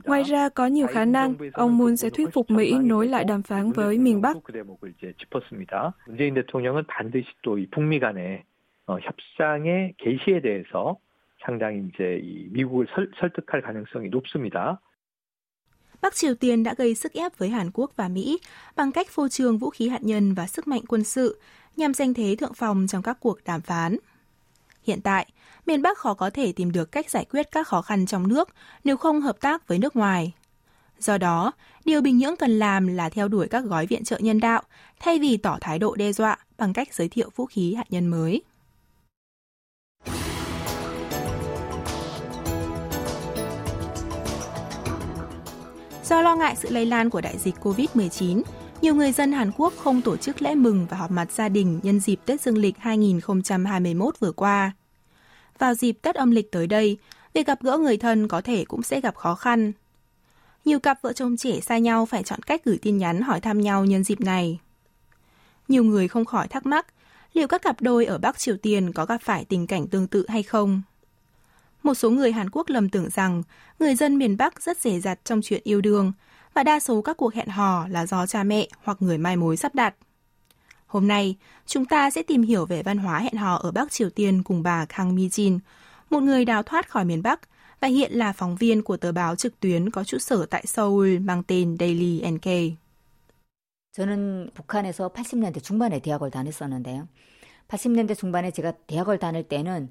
Ngoài 0.05 0.23
ra, 0.23 0.49
có 0.49 0.67
nhiều 0.67 0.87
khả 0.87 1.05
năng 1.05 1.35
ông 1.53 1.79
Moon 1.79 1.97
sẽ 1.97 2.11
thuyết 2.11 2.29
phục 2.33 2.51
Mỹ 2.51 2.75
nối 2.79 3.09
lại 3.09 3.25
đàm 3.25 3.43
phán 3.43 3.73
với 3.73 3.99
miền 3.99 4.21
Bắc. 4.21 4.37
협상의 9.07 9.93
개시에 9.99 10.41
대해서 10.41 10.97
상당히 11.45 11.89
이제 11.89 12.21
이 12.23 12.49
미국을 12.51 12.87
설, 12.95 13.11
설득할 13.19 13.63
가능성이 13.63 14.11
높습니다. 14.11 14.81
Bắc 16.01 16.15
Triều 16.15 16.35
Tiên 16.35 16.63
đã 16.63 16.75
gây 16.79 16.95
sức 16.95 17.13
ép 17.13 17.39
với 17.39 17.49
Hàn 17.49 17.71
Quốc 17.75 17.93
và 17.97 18.09
Mỹ 18.09 18.39
bằng 18.77 18.93
cách 18.93 19.09
phô 19.11 19.29
trương 19.29 19.59
vũ 19.59 19.71
khí 19.71 19.89
hạt 19.89 20.03
nhân 20.03 20.35
và 20.35 20.47
sức 20.47 20.69
mạnh 20.69 20.83
quân 20.89 21.05
sự 21.05 21.41
nhằm 21.77 21.95
giành 21.95 22.15
thế 22.15 22.37
thượng 22.39 22.55
phòng 22.55 22.87
trong 22.87 23.03
các 23.03 23.17
cuộc 23.21 23.39
đàm 23.45 23.61
phán. 23.61 23.97
Hiện 24.83 25.01
tại, 25.01 25.27
miền 25.67 25.83
Bắc 25.83 25.99
khó 25.99 26.15
có 26.15 26.31
thể 26.31 26.53
tìm 26.53 26.73
được 26.73 26.93
cách 26.93 27.11
giải 27.11 27.25
quyết 27.31 27.47
các 27.53 27.69
khó 27.69 27.83
khăn 27.83 28.07
trong 28.07 28.29
nước 28.29 28.49
nếu 28.85 28.97
không 28.97 29.21
hợp 29.21 29.41
tác 29.41 29.69
với 29.69 29.79
nước 29.79 29.97
ngoài. 29.97 30.33
Do 30.99 31.19
đó, 31.19 31.53
điều 31.85 32.01
Bình 32.01 32.19
Nhưỡng 32.19 32.37
cần 32.37 32.59
làm 32.59 32.87
là 32.87 33.09
theo 33.09 33.29
đuổi 33.29 33.49
các 33.49 33.65
gói 33.65 33.87
viện 33.87 34.05
trợ 34.05 34.19
nhân 34.19 34.41
đạo 34.41 34.63
thay 35.01 35.19
vì 35.19 35.37
tỏ 35.37 35.59
thái 35.61 35.79
độ 35.79 35.95
đe 35.95 36.13
dọa 36.13 36.39
bằng 36.59 36.73
cách 36.73 36.95
giới 36.95 37.09
thiệu 37.09 37.31
vũ 37.37 37.47
khí 37.47 37.75
hạt 37.75 37.87
nhân 37.91 38.07
mới. 38.07 38.43
Do 46.04 46.22
lo 46.22 46.36
ngại 46.36 46.56
sự 46.56 46.70
lây 46.70 46.86
lan 46.86 47.10
của 47.10 47.22
đại 47.22 47.38
dịch 47.38 47.56
COVID-19, 47.64 48.42
nhiều 48.82 48.96
người 48.96 49.12
dân 49.12 49.32
Hàn 49.32 49.52
Quốc 49.58 49.74
không 49.78 50.02
tổ 50.02 50.18
chức 50.18 50.42
lễ 50.42 50.56
mừng 50.56 50.88
và 50.90 50.98
họp 50.98 51.12
mặt 51.12 51.32
gia 51.32 51.50
đình 51.50 51.80
nhân 51.84 52.00
dịp 52.00 52.20
Tết 52.26 52.42
Dương 52.42 52.58
lịch 52.58 52.78
2021 52.78 54.20
vừa 54.20 54.32
qua. 54.32 54.72
Vào 55.60 55.74
dịp 55.74 55.92
Tết 56.02 56.16
âm 56.16 56.32
lịch 56.32 56.52
tới 56.52 56.68
đây, 56.68 56.98
việc 57.34 57.48
gặp 57.48 57.62
gỡ 57.62 57.78
người 57.78 57.98
thân 57.98 58.28
có 58.28 58.42
thể 58.42 58.66
cũng 58.66 58.82
sẽ 58.84 59.02
gặp 59.02 59.16
khó 59.16 59.36
khăn. 59.36 59.72
Nhiều 60.66 60.80
cặp 60.80 61.02
vợ 61.02 61.14
chồng 61.14 61.38
trẻ 61.38 61.60
xa 61.60 61.78
nhau 61.78 62.06
phải 62.06 62.24
chọn 62.24 62.42
cách 62.42 62.62
gửi 62.66 62.80
tin 62.82 62.98
nhắn 62.98 63.22
hỏi 63.22 63.40
thăm 63.40 63.62
nhau 63.62 63.86
nhân 63.86 64.04
dịp 64.04 64.22
này. 64.22 64.60
Nhiều 65.68 65.84
người 65.84 66.08
không 66.08 66.26
khỏi 66.26 66.48
thắc 66.48 66.66
mắc 66.66 66.88
liệu 67.34 67.48
các 67.48 67.62
cặp 67.62 67.82
đôi 67.82 68.06
ở 68.06 68.18
Bắc 68.18 68.40
Triều 68.40 68.58
Tiên 68.58 68.94
có 68.94 69.06
gặp 69.06 69.22
phải 69.22 69.46
tình 69.46 69.68
cảnh 69.68 69.88
tương 69.88 70.08
tự 70.08 70.26
hay 70.28 70.44
không. 70.44 70.82
Một 71.83 71.95
số 71.95 72.11
người 72.11 72.33
Hàn 72.33 72.51
Quốc 72.51 72.69
lầm 72.69 72.89
tưởng 72.89 73.11
rằng 73.11 73.43
người 73.79 73.95
dân 73.95 74.19
miền 74.19 74.37
Bắc 74.37 74.63
rất 74.63 74.79
rẻ 74.79 75.01
rặt 75.01 75.25
trong 75.25 75.41
chuyện 75.43 75.61
yêu 75.65 75.81
đương 75.81 76.13
và 76.55 76.63
đa 76.63 76.81
số 76.81 77.03
các 77.03 77.17
cuộc 77.17 77.35
hẹn 77.35 77.49
hò 77.49 77.89
là 77.89 78.07
do 78.07 78.27
cha 78.27 78.43
mẹ 78.43 78.69
hoặc 78.83 79.03
người 79.03 79.19
mai 79.19 79.37
mối 79.37 79.57
sắp 79.57 79.75
đặt. 79.75 79.95
Hôm 80.87 81.09
nay, 81.09 81.37
chúng 81.67 81.85
ta 81.85 82.11
sẽ 82.11 82.23
tìm 82.23 82.43
hiểu 82.43 82.67
về 82.67 82.83
văn 82.83 82.99
hóa 82.99 83.19
hẹn 83.19 83.35
hò 83.37 83.55
ở 83.55 83.71
Bắc 83.71 83.93
Triều 83.93 84.11
Tiên 84.11 84.43
cùng 84.43 84.63
bà 84.63 84.85
Kang 84.85 85.17
Mi-jin, 85.17 85.59
một 86.11 86.21
người 86.21 86.45
đào 86.45 86.63
thoát 86.63 86.91
khỏi 86.91 87.05
miền 87.05 87.23
Bắc 87.23 87.41
và 87.81 87.89
hiện 87.89 88.13
là 88.13 88.33
phóng 88.33 88.57
viên 88.57 88.83
của 88.83 88.97
tờ 88.97 89.13
báo 89.13 89.37
trực 89.37 89.61
tuyến 89.61 89.91
có 89.91 90.05
trụ 90.05 90.19
sở 90.19 90.47
tại 90.47 90.67
Seoul 90.67 91.19
mang 91.19 91.43
tên 91.43 91.77
Daily 91.81 92.23
NK. 92.31 92.77
저는 93.99 94.51
북한에서 94.55 95.13
80년대 95.13 95.61
중반에 95.61 95.99
대학을 95.99 96.31
다녔었는데요. 96.31 97.09
80년대 97.67 98.17
중반에 98.17 98.53
제가 98.53 98.73
대학을 98.87 99.19
다닐 99.19 99.43
때는 99.43 99.89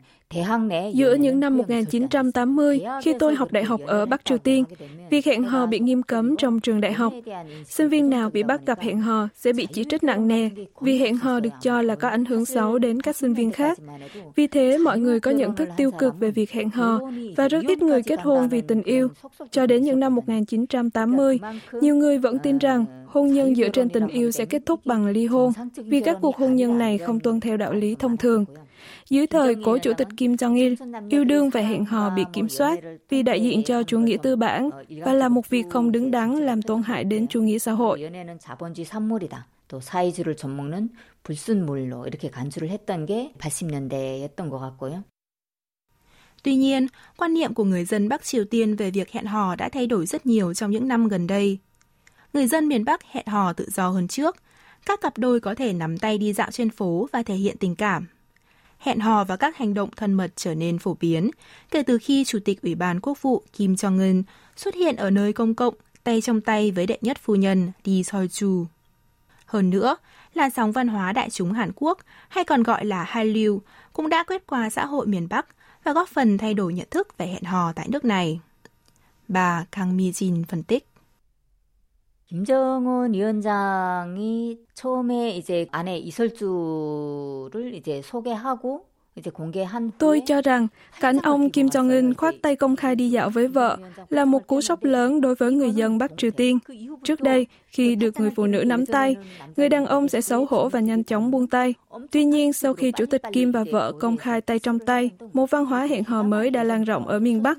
Giữa 0.95 1.15
những 1.15 1.41
năm 1.41 1.59
1980, 1.59 2.81
khi 3.03 3.15
tôi 3.19 3.35
học 3.35 3.53
đại 3.53 3.65
học 3.65 3.81
ở 3.87 4.07
Bắc 4.07 4.25
Triều 4.25 4.39
Tiên, 4.39 4.65
việc 5.11 5.27
hẹn 5.27 5.45
hò 5.45 5.67
bị 5.67 5.79
nghiêm 5.79 6.03
cấm 6.03 6.37
trong 6.37 6.61
trường 6.61 6.81
đại 6.81 6.93
học. 6.93 7.13
Sinh 7.67 7.89
viên 7.89 8.11
nào 8.11 8.31
bị 8.31 8.43
bắt 8.43 8.67
gặp 8.67 8.81
hẹn 8.81 9.01
hò 9.01 9.29
sẽ 9.35 9.53
bị 9.53 9.67
chỉ 9.73 9.85
trích 9.85 10.05
nặng 10.05 10.29
nề 10.29 10.51
vì 10.81 10.99
hẹn 10.99 11.17
hò 11.17 11.41
được 11.41 11.51
cho 11.63 11.83
là 11.83 11.95
có 11.95 12.09
ảnh 12.09 12.25
hưởng 12.25 12.45
xấu 12.45 12.79
đến 12.79 13.01
các 13.01 13.17
sinh 13.17 13.35
viên 13.35 13.53
khác. 13.53 13.79
Vì 14.35 14.47
thế, 14.47 14.79
mọi 14.79 14.99
người 14.99 15.21
có 15.21 15.31
nhận 15.31 15.55
thức 15.55 15.69
tiêu 15.77 15.91
cực 15.91 16.19
về 16.21 16.31
việc 16.31 16.51
hẹn 16.51 16.71
hò 16.71 17.01
và 17.37 17.49
rất 17.49 17.65
ít 17.69 17.83
người 17.83 18.03
kết 18.03 18.21
hôn 18.23 18.49
vì 18.49 18.61
tình 18.61 18.83
yêu. 18.83 19.09
Cho 19.51 19.67
đến 19.67 19.83
những 19.83 20.01
năm 20.01 20.15
1980, 20.15 21.39
nhiều 21.81 21.97
người 21.97 22.19
vẫn 22.19 22.39
tin 22.39 22.59
rằng 22.59 22.85
hôn 23.07 23.29
nhân 23.29 23.55
dựa 23.55 23.69
trên 23.69 23.89
tình 23.89 24.09
yêu 24.09 24.31
sẽ 24.31 24.45
kết 24.45 24.63
thúc 24.67 24.81
bằng 24.85 25.07
ly 25.07 25.27
hôn 25.27 25.53
vì 25.77 26.01
các 26.01 26.19
cuộc 26.23 26.37
hôn 26.37 26.57
nhân 26.57 26.79
này 26.79 26.99
không 26.99 27.21
tuân 27.21 27.41
theo 27.41 27.57
đạo 27.57 27.73
lý 27.73 27.95
thông 27.95 28.17
thường. 28.17 28.45
Dưới 29.10 29.28
thời 29.28 29.56
cố 29.66 29.78
chủ 29.78 29.92
tịch 29.98 30.08
Kim 30.18 30.34
Jong-il, 30.34 30.76
yêu 31.10 31.24
đương 31.24 31.50
và 31.50 31.62
hẹn 31.62 31.86
hò 31.86 32.10
bị 32.10 32.24
kiểm 32.34 32.50
soát 32.50 32.80
vì 33.10 33.24
đại 33.24 33.42
diện 33.42 33.64
cho 33.64 33.84
chủ 33.84 34.00
nghĩa 34.00 34.18
tư 34.24 34.36
bản 34.36 34.70
và 34.90 35.14
là 35.14 35.30
một 35.30 35.50
việc 35.50 35.66
không 35.70 35.92
đứng 35.92 36.12
đắn 36.12 36.36
làm 36.36 36.62
tổn 36.62 36.82
hại 36.82 37.04
đến 37.04 37.28
chủ 37.28 37.42
nghĩa 37.42 37.60
xã 37.60 37.72
hội. 37.72 38.10
또 39.68 39.80
사회주의를 39.80 40.36
젖먹는 40.36 40.90
불순물로 41.24 42.08
이렇게 42.08 42.30
간주를 42.30 42.70
했던 42.70 43.06
게 43.06 43.34
80년대였던 43.38 44.50
것 44.50 44.60
같고요. 44.60 45.04
Tuy 46.44 46.56
nhiên, 46.56 46.88
quan 47.18 47.34
niệm 47.34 47.54
của 47.54 47.64
người 47.64 47.86
dân 47.86 48.10
Bắc 48.10 48.24
Triều 48.24 48.46
Tiên 48.46 48.76
về 48.76 48.92
việc 48.92 49.10
hẹn 49.10 49.26
hò 49.26 49.56
đã 49.56 49.70
thay 49.70 49.88
đổi 49.88 50.06
rất 50.06 50.26
nhiều 50.26 50.54
trong 50.54 50.72
những 50.72 50.88
năm 50.88 51.08
gần 51.08 51.28
đây. 51.28 51.60
Người 52.34 52.48
dân 52.48 52.68
miền 52.68 52.86
Bắc 52.86 53.04
hẹn 53.04 53.28
hò 53.28 53.54
tự 53.54 53.70
do 53.70 53.90
hơn 53.90 54.08
trước. 54.08 54.36
Các 54.86 55.02
cặp 55.02 55.18
đôi 55.18 55.40
có 55.40 55.56
thể 55.56 55.74
nắm 55.74 55.98
tay 55.98 56.18
đi 56.18 56.34
dạo 56.34 56.52
trên 56.52 56.70
phố 56.70 57.08
và 57.12 57.24
thể 57.24 57.36
hiện 57.36 57.58
tình 57.58 57.76
cảm 57.76 58.08
hẹn 58.83 59.01
hò 59.01 59.25
và 59.25 59.37
các 59.37 59.57
hành 59.57 59.75
động 59.75 59.91
thân 59.97 60.13
mật 60.13 60.31
trở 60.37 60.55
nên 60.55 60.79
phổ 60.79 60.97
biến 61.01 61.31
kể 61.71 61.83
từ 61.83 61.99
khi 61.99 62.25
Chủ 62.25 62.39
tịch 62.45 62.63
Ủy 62.63 62.75
ban 62.75 63.01
Quốc 63.01 63.23
vụ 63.23 63.43
Kim 63.53 63.75
Jong-un 63.75 64.23
xuất 64.57 64.75
hiện 64.75 64.97
ở 64.97 65.11
nơi 65.11 65.33
công 65.33 65.55
cộng 65.55 65.75
tay 66.05 66.21
trong 66.21 66.41
tay 66.41 66.71
với 66.71 66.87
đệ 66.87 66.99
nhất 67.01 67.19
phu 67.23 67.35
nhân 67.35 67.73
Lee 67.85 68.03
Soi-chu. 68.03 68.65
Hơn 69.47 69.71
nữa, 69.71 69.97
làn 70.35 70.51
sóng 70.51 70.73
văn 70.73 70.89
hóa 70.89 71.13
đại 71.13 71.31
chúng 71.31 71.53
Hàn 71.53 71.71
Quốc, 71.77 71.99
hay 72.29 72.45
còn 72.45 72.63
gọi 72.63 72.85
là 72.85 73.05
Hallyu, 73.05 73.61
cũng 73.93 74.09
đã 74.09 74.25
quét 74.25 74.47
qua 74.47 74.71
xã 74.71 74.87
hội 74.87 75.07
miền 75.07 75.29
Bắc 75.31 75.47
và 75.85 75.93
góp 75.93 76.09
phần 76.09 76.39
thay 76.39 76.55
đổi 76.55 76.75
nhận 76.75 76.87
thức 76.91 77.19
về 77.19 77.27
hẹn 77.27 77.43
hò 77.43 77.73
tại 77.73 77.89
nước 77.89 78.05
này. 78.05 78.41
Bà 79.29 79.65
Kang 79.73 79.97
Mi-jin 79.97 80.45
phân 80.49 80.63
tích. 80.63 80.92
김정은 82.32 83.14
위원장이 83.14 84.60
처음에 84.74 85.32
이제 85.32 85.66
아내 85.72 85.98
이설주를 85.98 87.74
이제 87.74 88.02
소개하고 88.02 88.88
Tôi 89.98 90.22
cho 90.26 90.42
rằng 90.42 90.68
cảnh 91.00 91.18
ông 91.24 91.50
Kim 91.50 91.68
Jong-un 91.68 92.14
khoát 92.14 92.36
tay 92.42 92.56
công 92.56 92.76
khai 92.76 92.96
đi 92.96 93.10
dạo 93.10 93.30
với 93.30 93.48
vợ 93.48 93.78
là 94.10 94.26
một 94.26 94.48
cú 94.48 94.62
sốc 94.62 94.84
lớn 94.84 95.22
đối 95.22 95.36
với 95.36 95.52
người 95.52 95.72
dân 95.72 95.98
Bắc 95.98 96.12
Triều 96.18 96.32
Tiên. 96.32 96.60
Trước 97.04 97.22
đây, 97.22 97.48
khi 97.68 97.96
được 97.96 98.20
người 98.20 98.32
phụ 98.36 98.46
nữ 98.48 98.64
nắm 98.64 98.86
tay, 98.86 99.16
người 99.58 99.70
đàn 99.70 99.86
ông 99.86 100.08
sẽ 100.08 100.22
xấu 100.22 100.46
hổ 100.50 100.70
và 100.70 100.80
nhanh 100.80 101.04
chóng 101.04 101.32
buông 101.32 101.48
tay. 101.48 101.74
Tuy 102.12 102.26
nhiên, 102.26 102.54
sau 102.54 102.74
khi 102.74 102.92
Chủ 102.92 103.06
tịch 103.06 103.22
Kim 103.34 103.52
và 103.52 103.64
vợ 103.72 103.92
công 104.00 104.18
khai 104.18 104.42
tay 104.42 104.60
trong 104.60 104.80
tay, 104.80 105.10
một 105.34 105.52
văn 105.52 105.66
hóa 105.66 105.86
hẹn 105.86 106.04
hò 106.04 106.24
mới 106.24 106.50
đã 106.50 106.64
lan 106.64 106.84
rộng 106.84 107.08
ở 107.08 107.20
miền 107.20 107.44
Bắc. 107.44 107.58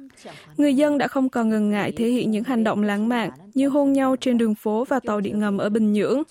Người 0.56 0.74
dân 0.74 0.98
đã 0.98 1.08
không 1.08 1.28
còn 1.28 1.48
ngần 1.48 1.70
ngại 1.70 1.92
thể 1.92 2.06
hiện 2.08 2.30
những 2.30 2.44
hành 2.44 2.64
động 2.64 2.82
lãng 2.82 3.08
mạn 3.08 3.30
như 3.53 3.67
hôn 3.67 3.93
nhau 3.93 4.15
trên 4.15 4.37
đường 4.37 4.55
phố 4.55 4.85
và 4.89 4.99
tàu 4.99 5.21
điện 5.21 5.39
ngầm 5.39 5.57
ở 5.57 5.69
Bình 5.69 5.93
Nhưỡng. 5.93 6.23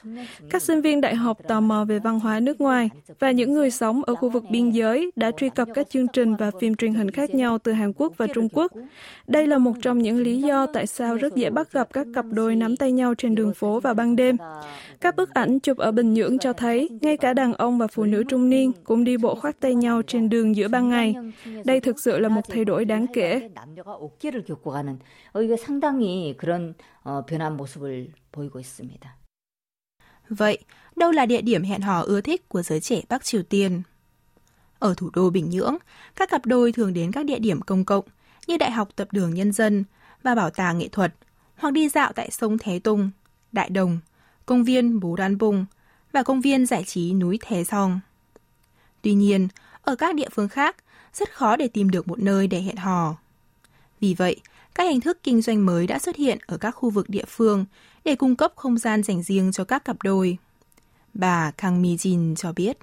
Các 0.51 0.63
sinh 0.63 0.81
viên 0.81 1.01
đại 1.01 1.15
học 1.15 1.39
tò 1.49 1.61
mò 1.61 1.85
về 1.85 1.99
văn 1.99 2.21
hóa 2.21 2.41
nước 2.41 2.61
ngoài 2.61 2.91
và 3.19 3.31
những 3.31 3.53
người 3.53 3.71
sống 3.71 4.03
ở 4.05 4.15
khu 4.15 4.29
vực 4.29 4.45
biên 4.51 4.71
giới 4.71 5.11
đã 5.17 5.31
truy 5.31 5.49
cập 5.49 5.69
các 5.75 5.91
chương 5.91 6.09
trình 6.09 6.35
và 6.37 6.51
phim 6.61 6.75
truyền 6.75 6.95
hình 6.95 7.11
khác 7.11 7.35
nhau 7.35 7.59
từ 7.59 7.73
Hàn 7.73 7.93
Quốc 7.93 8.13
và 8.17 8.27
Trung 8.27 8.49
Quốc. 8.53 8.73
Đây 9.27 9.47
là 9.47 9.59
một 9.59 9.73
trong 9.83 9.99
những 9.99 10.17
lý 10.17 10.43
do 10.43 10.67
tại 10.67 10.87
sao 10.87 11.17
rất 11.17 11.37
dễ 11.37 11.51
bắt 11.51 11.73
gặp 11.73 11.89
các 11.93 12.07
cặp 12.15 12.25
đôi 12.31 12.57
nắm 12.57 12.77
tay 12.77 12.93
nhau 12.93 13.15
trên 13.15 13.35
đường 13.35 13.55
phố 13.55 13.81
vào 13.81 13.95
ban 13.95 14.17
đêm. 14.17 14.37
Các 15.01 15.17
bức 15.17 15.35
ảnh 15.35 15.59
chụp 15.59 15.79
ở 15.79 15.93
Bình 15.93 16.15
Nhưỡng 16.15 16.39
cho 16.39 16.53
thấy 16.53 16.89
ngay 17.01 17.17
cả 17.17 17.35
đàn 17.35 17.55
ông 17.55 17.79
và 17.79 17.87
phụ 17.87 18.05
nữ 18.05 18.25
trung 18.29 18.51
niên 18.51 18.73
cũng 18.85 19.05
đi 19.05 19.17
bộ 19.17 19.35
khoác 19.35 19.61
tay 19.61 19.75
nhau 19.75 20.03
trên 20.03 20.29
đường 20.29 20.57
giữa 20.57 20.69
ban 20.69 20.89
ngày. 20.89 21.15
Đây 21.65 21.81
thực 21.81 22.01
sự 22.01 22.19
là 22.19 22.29
một 22.29 22.43
thay 22.49 22.65
đổi 22.65 22.85
đáng 22.85 23.07
kể. 23.13 23.49
Vậy, 30.29 30.59
đâu 30.97 31.11
là 31.11 31.27
địa 31.27 31.41
điểm 31.41 31.63
hẹn 31.63 31.81
hò 31.81 32.01
ưa 32.01 32.21
thích 32.21 32.49
của 32.49 32.63
giới 32.63 32.81
trẻ 32.81 33.01
Bắc 33.09 33.25
Triều 33.25 33.43
Tiên? 33.43 33.83
Ở 34.79 34.95
thủ 34.97 35.11
đô 35.13 35.31
Bình 35.31 35.51
Nhưỡng, 35.51 35.77
các 36.17 36.31
cặp 36.31 36.47
đôi 36.47 36.73
thường 36.73 36.95
đến 36.95 37.13
các 37.13 37.27
địa 37.27 37.39
điểm 37.39 37.61
công 37.61 37.85
cộng 37.85 38.05
như 38.47 38.57
Đại 38.57 38.71
học 38.71 38.89
Tập 38.97 39.09
đường 39.13 39.35
Nhân 39.35 39.53
dân 39.53 39.85
và 40.23 40.35
Bảo 40.35 40.51
tàng 40.51 40.79
Nghệ 40.79 40.89
thuật, 40.89 41.15
hoặc 41.57 41.71
đi 41.73 41.89
dạo 41.89 42.13
tại 42.13 42.31
sông 42.31 42.59
Thế 42.59 42.79
Tung, 42.79 43.11
Đại 43.53 43.71
Đồng, 43.71 43.99
công 44.47 44.65
viên 44.65 45.01
Bố 45.01 45.17
Đan 45.17 45.39
Bung 45.39 45.67
và 46.13 46.23
công 46.23 46.41
viên 46.41 46.67
giải 46.67 46.85
trí 46.85 47.13
núi 47.13 47.39
Thế 47.43 47.65
Song. 47.65 48.01
Tuy 49.03 49.15
nhiên, 49.15 49.49
ở 49.83 49.97
các 49.97 50.15
địa 50.15 50.29
phương 50.33 50.49
khác, 50.49 50.77
rất 51.13 51.35
khó 51.35 51.57
để 51.57 51.69
tìm 51.69 51.91
được 51.91 52.09
một 52.09 52.19
nơi 52.19 52.47
để 52.47 52.61
hẹn 52.61 52.77
hò. 52.77 53.17
Vì 54.01 54.15
vậy, 54.15 54.41
các 54.75 54.85
hình 54.85 55.01
thức 55.01 55.19
kinh 55.23 55.43
doanh 55.43 55.67
mới 55.67 55.87
đã 55.87 55.99
xuất 55.99 56.17
hiện 56.17 56.39
ở 56.47 56.57
các 56.57 56.71
khu 56.71 56.91
vực 56.91 57.09
địa 57.09 57.25
phương 57.29 57.65
để 58.05 58.15
cung 58.15 58.37
cấp 58.37 58.53
không 58.57 58.79
gian 58.79 59.03
dành 59.03 59.23
riêng 59.23 59.53
cho 59.53 59.65
các 59.65 59.85
cặp 59.85 59.97
đôi. 60.03 60.39
Bà 61.15 61.51
Kang 61.51 61.83
Mi-jin 61.83 62.35
cho 62.35 62.53
biết. 62.53 62.79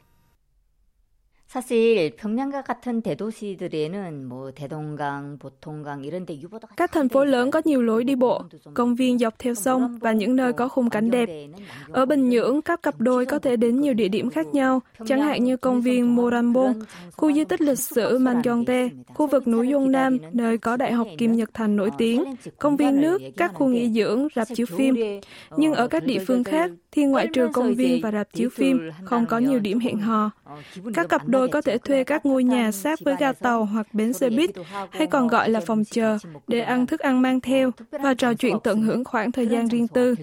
Các 6.77 6.91
thành 6.91 7.09
phố 7.09 7.25
lớn 7.25 7.51
có 7.51 7.61
nhiều 7.65 7.81
lối 7.81 8.03
đi 8.03 8.15
bộ, 8.15 8.43
công 8.73 8.95
viên 8.95 9.17
dọc 9.17 9.39
theo 9.39 9.53
sông 9.53 9.97
và 10.01 10.11
những 10.11 10.35
nơi 10.35 10.53
có 10.53 10.67
khung 10.67 10.89
cảnh 10.89 11.11
đẹp. 11.11 11.29
Ở 11.91 12.05
Bình 12.05 12.29
Nhưỡng, 12.29 12.61
các 12.61 12.83
cặp 12.83 13.01
đôi 13.01 13.25
có 13.25 13.39
thể 13.39 13.55
đến 13.55 13.81
nhiều 13.81 13.93
địa 13.93 14.07
điểm 14.07 14.29
khác 14.29 14.47
nhau, 14.47 14.81
chẳng 15.05 15.21
hạn 15.21 15.43
như 15.43 15.57
công 15.57 15.81
viên 15.81 16.15
Moranbong, 16.15 16.79
khu 17.11 17.33
di 17.33 17.43
tích 17.43 17.61
lịch 17.61 17.79
sử 17.79 18.17
Mangyongdae, 18.17 18.89
khu 19.13 19.27
vực 19.27 19.47
núi 19.47 19.67
Dung 19.67 19.91
Nam, 19.91 20.17
nơi 20.31 20.57
có 20.57 20.77
Đại 20.77 20.93
học 20.93 21.07
Kim 21.17 21.31
Nhật 21.31 21.49
Thành 21.53 21.75
nổi 21.75 21.89
tiếng, 21.97 22.23
công 22.59 22.77
viên 22.77 23.01
nước, 23.01 23.21
các 23.37 23.51
khu 23.53 23.67
nghỉ 23.67 23.89
dưỡng, 23.89 24.27
rạp 24.35 24.47
chiếu 24.55 24.65
phim. 24.65 24.95
Nhưng 25.57 25.73
ở 25.73 25.87
các 25.87 26.03
địa 26.03 26.19
phương 26.27 26.43
khác, 26.43 26.71
thì 26.91 27.05
ngoại 27.05 27.27
trừ 27.33 27.49
công 27.53 27.75
viên 27.75 28.01
và 28.01 28.11
rạp 28.11 28.33
chiếu 28.33 28.49
phim, 28.49 28.91
không 29.03 29.25
có 29.25 29.39
nhiều 29.39 29.59
điểm 29.59 29.79
hẹn 29.79 29.99
hò. 29.99 30.31
Các 30.93 31.09
cặp 31.09 31.27
đôi 31.27 31.47
có 31.47 31.61
thể 31.61 31.77
thuê 31.77 32.03
các 32.03 32.25
ngôi 32.25 32.43
nhà 32.43 32.71
sát 32.71 32.99
với 33.05 33.15
ga 33.19 33.33
tàu 33.33 33.65
hoặc 33.65 33.93
bến 33.93 34.13
xe 34.13 34.29
buýt, 34.29 34.49
hay 34.91 35.07
còn 35.07 35.27
gọi 35.27 35.49
là 35.49 35.59
phòng 35.59 35.83
chờ, 35.85 36.17
để 36.47 36.59
ăn 36.59 36.85
thức 36.85 36.99
ăn 36.99 37.21
mang 37.21 37.41
theo 37.41 37.71
và 37.91 38.13
trò 38.13 38.33
chuyện 38.33 38.55
tận 38.63 38.81
hưởng 38.81 39.03
khoảng 39.03 39.31
thời 39.31 39.47
gian 39.47 39.67
riêng 39.67 39.87
tư. 39.87 40.15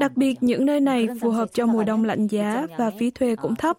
Đặc 0.00 0.16
biệt, 0.16 0.42
những 0.42 0.66
nơi 0.66 0.80
này 0.80 1.08
phù 1.20 1.30
hợp 1.30 1.48
cho 1.52 1.66
mùa 1.66 1.84
đông 1.84 2.04
lạnh 2.04 2.26
giá 2.26 2.66
và 2.78 2.90
phí 2.98 3.10
thuê 3.10 3.36
cũng 3.36 3.56
thấp. 3.56 3.76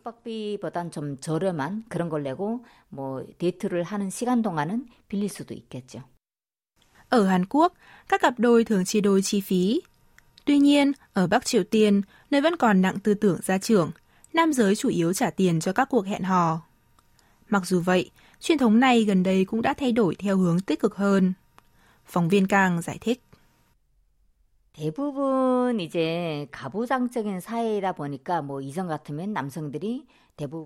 Ở 7.10 7.26
Hàn 7.26 7.46
Quốc, 7.46 7.74
các 8.10 8.22
cặp 8.22 8.34
đôi 8.38 8.64
thường 8.64 8.86
chia 8.86 9.02
đôi 9.02 9.22
chi 9.22 9.42
phí. 9.42 9.82
Tuy 10.46 10.58
nhiên, 10.58 10.92
ở 11.14 11.28
Bắc 11.28 11.46
Triều 11.46 11.64
Tiên, 11.64 12.02
nơi 12.32 12.42
vẫn 12.42 12.58
còn 12.58 12.82
nặng 12.82 13.00
tư 13.00 13.14
tưởng 13.14 13.40
gia 13.44 13.58
trưởng, 13.58 13.92
nam 14.34 14.54
giới 14.54 14.76
chủ 14.76 14.90
yếu 14.90 15.14
trả 15.14 15.30
tiền 15.30 15.60
cho 15.60 15.74
các 15.74 15.90
cuộc 15.90 16.06
hẹn 16.06 16.24
hò. 16.24 16.62
Mặc 17.50 17.66
dù 17.66 17.80
vậy, 17.80 18.12
truyền 18.40 18.58
thống 18.58 18.80
này 18.80 19.04
gần 19.04 19.24
đây 19.24 19.46
cũng 19.46 19.62
đã 19.62 19.74
thay 19.74 19.92
đổi 19.92 20.16
theo 20.16 20.38
hướng 20.38 20.60
tích 20.60 20.80
cực 20.80 20.96
hơn. 20.96 21.34
Phóng 22.06 22.30
viên 22.30 22.48
Càng 22.48 22.82
giải 22.82 22.98
thích. 23.02 23.22
대부분 24.73 25.81
이제 25.81 26.47
가부장적인 26.51 27.41
사회이다 27.41 27.93
보니까 27.93 28.43
뭐 28.43 28.61
이전 28.61 28.89
같으면 28.89 29.33
남성들이 29.33 30.05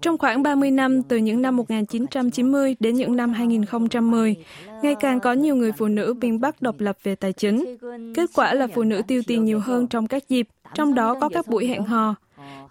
trong 0.02 0.19
khoảng 0.19 0.42
30 0.42 0.71
năm, 0.71 1.02
từ 1.02 1.16
những 1.16 1.42
năm 1.42 1.57
1990 1.57 2.76
đến 2.80 2.95
những 2.95 3.16
năm 3.16 3.33
2010, 3.33 4.37
ngày 4.83 4.95
càng 5.00 5.21
có 5.21 5.33
nhiều 5.33 5.57
người 5.57 5.73
phụ 5.73 5.87
nữ 5.87 6.14
miền 6.21 6.40
Bắc 6.40 6.62
độc 6.62 6.80
lập 6.80 6.97
về 7.02 7.14
tài 7.14 7.33
chính. 7.33 7.76
Kết 8.14 8.30
quả 8.35 8.54
là 8.54 8.66
phụ 8.75 8.83
nữ 8.83 9.02
tiêu 9.07 9.23
tiền 9.26 9.45
nhiều 9.45 9.61
hơn 9.61 9.87
trong 9.87 10.07
các 10.07 10.28
dịp, 10.28 10.49
trong 10.75 10.95
đó 10.95 11.16
có 11.21 11.28
các 11.28 11.47
buổi 11.47 11.66
hẹn 11.66 11.85
hò. 11.85 12.14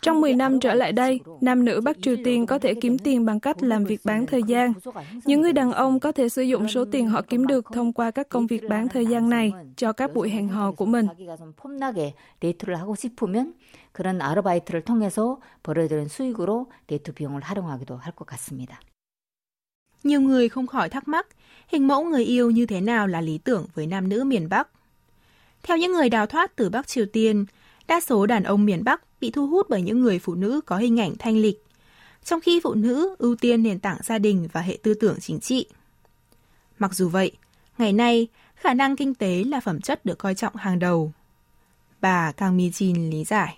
Trong 0.01 0.21
10 0.21 0.33
năm 0.33 0.59
trở 0.59 0.73
lại 0.73 0.91
đây, 0.91 1.19
nam 1.41 1.65
nữ 1.65 1.81
Bắc 1.81 1.97
Triều 2.01 2.15
Tiên 2.23 2.45
có 2.45 2.59
thể 2.59 2.73
kiếm 2.73 2.97
tiền 2.97 3.25
bằng 3.25 3.39
cách 3.39 3.63
làm 3.63 3.85
việc 3.85 4.01
bán 4.03 4.25
thời 4.25 4.43
gian. 4.43 4.73
Những 5.25 5.41
người 5.41 5.53
đàn 5.53 5.71
ông 5.71 5.99
có 5.99 6.11
thể 6.11 6.29
sử 6.29 6.41
dụng 6.41 6.67
số 6.67 6.85
tiền 6.91 7.07
họ 7.07 7.21
kiếm 7.21 7.47
được 7.47 7.65
thông 7.73 7.93
qua 7.93 8.11
các 8.11 8.29
công 8.29 8.47
việc 8.47 8.63
bán 8.69 8.87
thời 8.87 9.05
gian 9.05 9.29
này 9.29 9.51
cho 9.75 9.93
các 9.93 10.13
buổi 10.13 10.29
hẹn 10.29 10.47
hò 10.47 10.71
của 10.71 10.85
mình. 10.85 11.07
그런 13.91 14.21
아르바이트를 14.21 14.83
통해서 14.83 15.39
벌어들인 15.63 16.07
수익으로 16.07 16.67
데이트 16.87 17.11
비용을 17.13 17.41
활용하기도 17.41 17.97
할 17.97 18.13
것 18.15 18.25
같습니다. 18.27 18.79
Nhiều 20.03 20.21
người 20.21 20.49
không 20.49 20.67
khỏi 20.67 20.89
thắc 20.89 21.07
mắc, 21.07 21.27
hình 21.67 21.87
mẫu 21.87 22.03
người 22.03 22.23
yêu 22.23 22.51
như 22.51 22.65
thế 22.65 22.81
nào 22.81 23.07
là 23.07 23.21
lý 23.21 23.37
tưởng 23.37 23.67
với 23.73 23.87
nam 23.87 24.09
nữ 24.09 24.23
miền 24.23 24.49
Bắc. 24.49 24.69
Theo 25.63 25.77
những 25.77 25.91
người 25.93 26.09
đào 26.09 26.25
thoát 26.25 26.55
từ 26.55 26.69
Bắc 26.69 26.87
Triều 26.87 27.05
Tiên, 27.13 27.45
đa 27.87 27.99
số 27.99 28.25
đàn 28.25 28.43
ông 28.43 28.65
miền 28.65 28.83
Bắc 28.83 29.01
bị 29.19 29.31
thu 29.31 29.47
hút 29.47 29.67
bởi 29.69 29.81
những 29.81 30.01
người 30.01 30.19
phụ 30.19 30.35
nữ 30.35 30.61
có 30.65 30.77
hình 30.77 30.99
ảnh 30.99 31.13
thanh 31.19 31.37
lịch, 31.37 31.65
trong 32.23 32.41
khi 32.41 32.59
phụ 32.63 32.73
nữ 32.73 33.15
ưu 33.19 33.35
tiên 33.35 33.63
nền 33.63 33.79
tảng 33.79 33.97
gia 34.03 34.19
đình 34.19 34.47
và 34.51 34.61
hệ 34.61 34.77
tư 34.83 34.93
tưởng 34.93 35.17
chính 35.19 35.39
trị. 35.39 35.65
Mặc 36.79 36.93
dù 36.93 37.09
vậy, 37.09 37.31
ngày 37.77 37.93
nay, 37.93 38.27
khả 38.55 38.73
năng 38.73 38.95
kinh 38.95 39.15
tế 39.15 39.43
là 39.43 39.59
phẩm 39.59 39.81
chất 39.81 40.05
được 40.05 40.17
coi 40.17 40.35
trọng 40.35 40.55
hàng 40.55 40.79
đầu. 40.79 41.11
Bà 42.01 42.31
Kang 42.31 42.57
Mi-jin 42.57 43.09
lý 43.09 43.23
giải. 43.23 43.57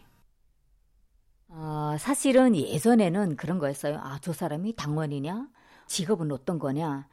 어, 1.54 1.98
사실은 2.00 2.56
예전에는 2.56 3.36
그런 3.36 3.60
거였어요. 3.60 3.98
아, 3.98 4.20
저 4.22 4.32
사람이 4.32 4.74
당원이냐? 4.76 5.48
직업은 5.88 6.32
어떤 6.32 6.60
거냐? 6.60 7.06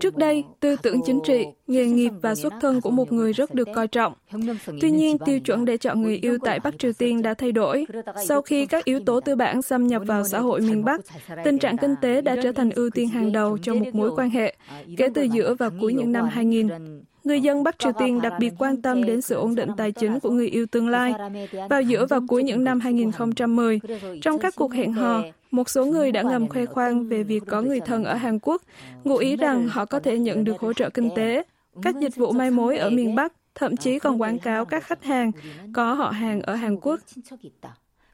Trước 0.00 0.16
đây, 0.16 0.44
tư 0.60 0.76
tưởng 0.82 1.00
chính 1.04 1.20
trị, 1.24 1.44
nghề 1.66 1.86
nghiệp 1.86 2.12
và 2.22 2.34
xuất 2.34 2.52
thân 2.60 2.80
của 2.80 2.90
một 2.90 3.12
người 3.12 3.32
rất 3.32 3.54
được 3.54 3.68
coi 3.74 3.88
trọng. 3.88 4.12
Tuy 4.80 4.90
nhiên, 4.90 5.18
tiêu 5.18 5.40
chuẩn 5.40 5.64
để 5.64 5.76
chọn 5.76 6.02
người 6.02 6.16
yêu 6.16 6.38
tại 6.44 6.60
Bắc 6.60 6.78
Triều 6.78 6.92
Tiên 6.92 7.22
đã 7.22 7.34
thay 7.34 7.52
đổi. 7.52 7.86
Sau 8.26 8.42
khi 8.42 8.66
các 8.66 8.84
yếu 8.84 9.00
tố 9.06 9.20
tư 9.20 9.36
bản 9.36 9.62
xâm 9.62 9.86
nhập 9.86 10.02
vào 10.06 10.24
xã 10.24 10.40
hội 10.40 10.60
miền 10.60 10.84
Bắc, 10.84 11.00
tình 11.44 11.58
trạng 11.58 11.76
kinh 11.76 11.94
tế 12.02 12.20
đã 12.20 12.36
trở 12.42 12.52
thành 12.52 12.70
ưu 12.70 12.90
tiên 12.90 13.08
hàng 13.08 13.32
đầu 13.32 13.58
cho 13.58 13.74
một 13.74 13.86
mối 13.92 14.10
quan 14.16 14.30
hệ, 14.30 14.56
kể 14.96 15.08
từ 15.14 15.22
giữa 15.22 15.54
và 15.54 15.70
cuối 15.80 15.94
những 15.94 16.12
năm 16.12 16.28
2000 16.28 16.68
Người 17.27 17.41
dân 17.41 17.63
Bắc 17.63 17.79
Triều 17.79 17.91
Tiên 17.91 18.21
đặc 18.21 18.33
biệt 18.39 18.53
quan 18.57 18.81
tâm 18.81 19.03
đến 19.03 19.21
sự 19.21 19.35
ổn 19.35 19.55
định 19.55 19.69
tài 19.77 19.91
chính 19.91 20.19
của 20.19 20.29
người 20.29 20.47
yêu 20.47 20.65
tương 20.65 20.89
lai. 20.89 21.13
Vào 21.69 21.81
giữa 21.81 22.05
và 22.05 22.19
cuối 22.27 22.43
những 22.43 22.63
năm 22.63 22.79
2010, 22.79 23.79
trong 24.21 24.39
các 24.39 24.55
cuộc 24.55 24.73
hẹn 24.73 24.93
hò, 24.93 25.23
một 25.51 25.69
số 25.69 25.85
người 25.85 26.11
đã 26.11 26.21
ngầm 26.21 26.47
khoe 26.49 26.65
khoang 26.65 27.07
về 27.07 27.23
việc 27.23 27.43
có 27.47 27.61
người 27.61 27.79
thân 27.79 28.03
ở 28.03 28.15
Hàn 28.15 28.39
Quốc, 28.39 28.61
ngụ 29.03 29.17
ý 29.17 29.35
rằng 29.35 29.67
họ 29.67 29.85
có 29.85 29.99
thể 29.99 30.19
nhận 30.19 30.43
được 30.43 30.59
hỗ 30.59 30.73
trợ 30.73 30.89
kinh 30.89 31.09
tế. 31.15 31.43
Các 31.81 31.95
dịch 31.99 32.15
vụ 32.15 32.31
may 32.31 32.51
mối 32.51 32.77
ở 32.77 32.89
miền 32.89 33.15
Bắc 33.15 33.33
thậm 33.55 33.77
chí 33.77 33.99
còn 33.99 34.21
quảng 34.21 34.39
cáo 34.39 34.65
các 34.65 34.83
khách 34.83 35.03
hàng 35.03 35.31
có 35.73 35.93
họ 35.93 36.09
hàng 36.09 36.41
ở 36.41 36.55
Hàn 36.55 36.77
Quốc. 36.81 36.99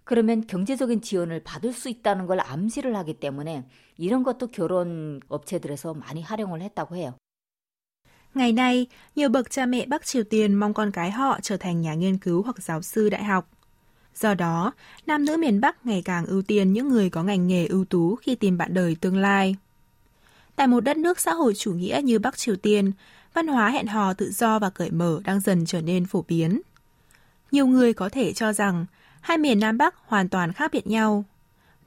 그러면 0.10 0.48
경제적인 0.48 1.02
지원을 1.02 1.44
받을 1.44 1.72
수 1.72 1.88
있다는 1.88 2.26
걸 2.26 2.40
암시를 2.40 2.96
하기 2.96 3.14
때문에 3.14 3.64
이런 3.98 4.24
것도 4.24 4.48
결혼 4.48 5.20
업체들에서 5.30 5.94
많이 5.94 6.24
활용을 6.24 6.64
했다고 6.64 6.96
해요. 6.96 7.14
Ngày 8.35 8.53
nay, 8.53 8.87
nhiều 9.17 9.29
bậc 9.29 9.51
cha 9.51 9.67
mẹ 9.67 9.87
Bắc 9.87 10.07
Triều 10.07 10.25
Tiên 10.25 10.55
mong 10.55 10.75
con 10.75 10.91
cái 10.91 11.11
họ 11.11 11.39
trở 11.43 11.57
thành 11.57 11.81
nhà 11.81 11.95
nghiên 11.95 12.19
cứu 12.19 12.43
hoặc 12.43 12.63
giáo 12.63 12.83
sư 12.83 13.11
đại 13.11 13.25
học. 13.25 13.49
Do 14.15 14.35
đó, 14.35 14.73
nam 15.07 15.25
nữ 15.25 15.37
miền 15.37 15.61
Bắc 15.61 15.87
ngày 15.87 16.03
càng 16.05 16.27
ưu 16.27 16.43
tiên 16.43 16.73
những 16.73 16.89
người 16.89 17.11
có 17.11 17.23
ngành 17.23 17.47
nghề 17.47 17.67
ưu 17.67 17.85
tú 17.85 18.17
khi 18.17 18.35
tìm 18.35 18.59
bạn 18.59 18.75
đời 18.75 18.97
tương 19.01 19.17
lai. 19.17 19.57
Tại 20.57 20.67
một 20.67 20.81
đất 20.81 20.97
nước 20.97 21.21
xã 21.21 21.33
hội 21.33 21.55
chủ 21.55 21.73
nghĩa 21.73 22.01
như 22.05 22.19
Bắc 22.19 22.37
Triều 22.37 22.57
Tiên, 22.57 22.93
văn 23.35 23.47
hóa 23.47 23.69
hẹn 23.69 23.87
hò 23.87 24.15
tự 24.15 24.33
do 24.33 24.59
và 24.59 24.71
cởi 24.71 24.91
mở 24.91 25.21
đang 25.25 25.41
dần 25.41 25.67
trở 25.67 25.81
nên 25.81 26.07
phổ 26.07 26.25
biến. 26.29 26.61
Nhiều 27.51 27.67
người 27.67 27.93
có 27.93 28.09
thể 28.09 28.33
cho 28.33 28.53
rằng 28.53 28.87
hai 29.21 29.39
miền 29.39 29.61
Nam 29.61 29.79
Bắc 29.79 29.95
hoàn 30.07 30.29
toàn 30.29 30.53
khác 30.53 30.71
biệt 30.73 30.87
nhau. 30.87 31.25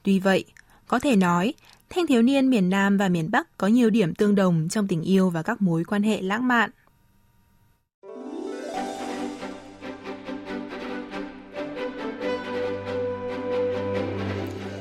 Tuy 0.02 0.18
vậy, 0.18 0.44
có 0.86 0.98
thể 0.98 1.16
nói 1.16 1.54
thanh 1.90 2.06
thiếu 2.06 2.22
niên 2.22 2.50
miền 2.50 2.70
Nam 2.70 2.96
và 2.96 3.08
miền 3.08 3.30
Bắc 3.30 3.58
có 3.58 3.66
nhiều 3.66 3.90
điểm 3.90 4.14
tương 4.14 4.34
đồng 4.34 4.68
trong 4.70 4.88
tình 4.88 5.02
yêu 5.02 5.30
và 5.30 5.42
các 5.42 5.62
mối 5.62 5.84
quan 5.84 6.02
hệ 6.02 6.22
lãng 6.22 6.48
mạn. 6.48 6.70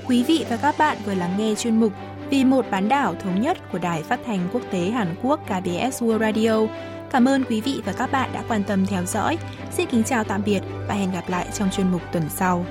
Quý 0.08 0.24
vị 0.24 0.46
và 0.50 0.58
các 0.58 0.76
bạn 0.78 0.98
vừa 1.06 1.14
lắng 1.14 1.36
nghe 1.38 1.56
chuyên 1.56 1.80
mục 1.80 1.94
Vì 2.30 2.46
một 2.46 2.66
bán 2.72 2.90
đảo 2.90 3.16
thống 3.16 3.42
nhất 3.42 3.58
của 3.72 3.80
Đài 3.80 4.04
Phát 4.04 4.20
thanh 4.26 4.50
Quốc 4.54 4.62
tế 4.72 4.80
Hàn 4.80 5.16
Quốc 5.22 5.40
KBS 5.46 6.04
World 6.04 6.20
Radio. 6.20 6.68
Cảm 7.12 7.26
ơn 7.26 7.44
quý 7.44 7.62
vị 7.62 7.82
và 7.86 7.94
các 7.94 8.12
bạn 8.12 8.30
đã 8.34 8.44
quan 8.48 8.64
tâm 8.64 8.86
theo 8.86 9.06
dõi. 9.06 9.38
Xin 9.72 9.88
kính 9.92 10.04
chào 10.04 10.24
tạm 10.24 10.42
biệt 10.46 10.62
và 10.88 10.94
hẹn 10.94 11.12
gặp 11.12 11.30
lại 11.30 11.48
trong 11.54 11.70
chuyên 11.70 11.92
mục 11.92 12.02
tuần 12.12 12.24
sau. 12.30 12.66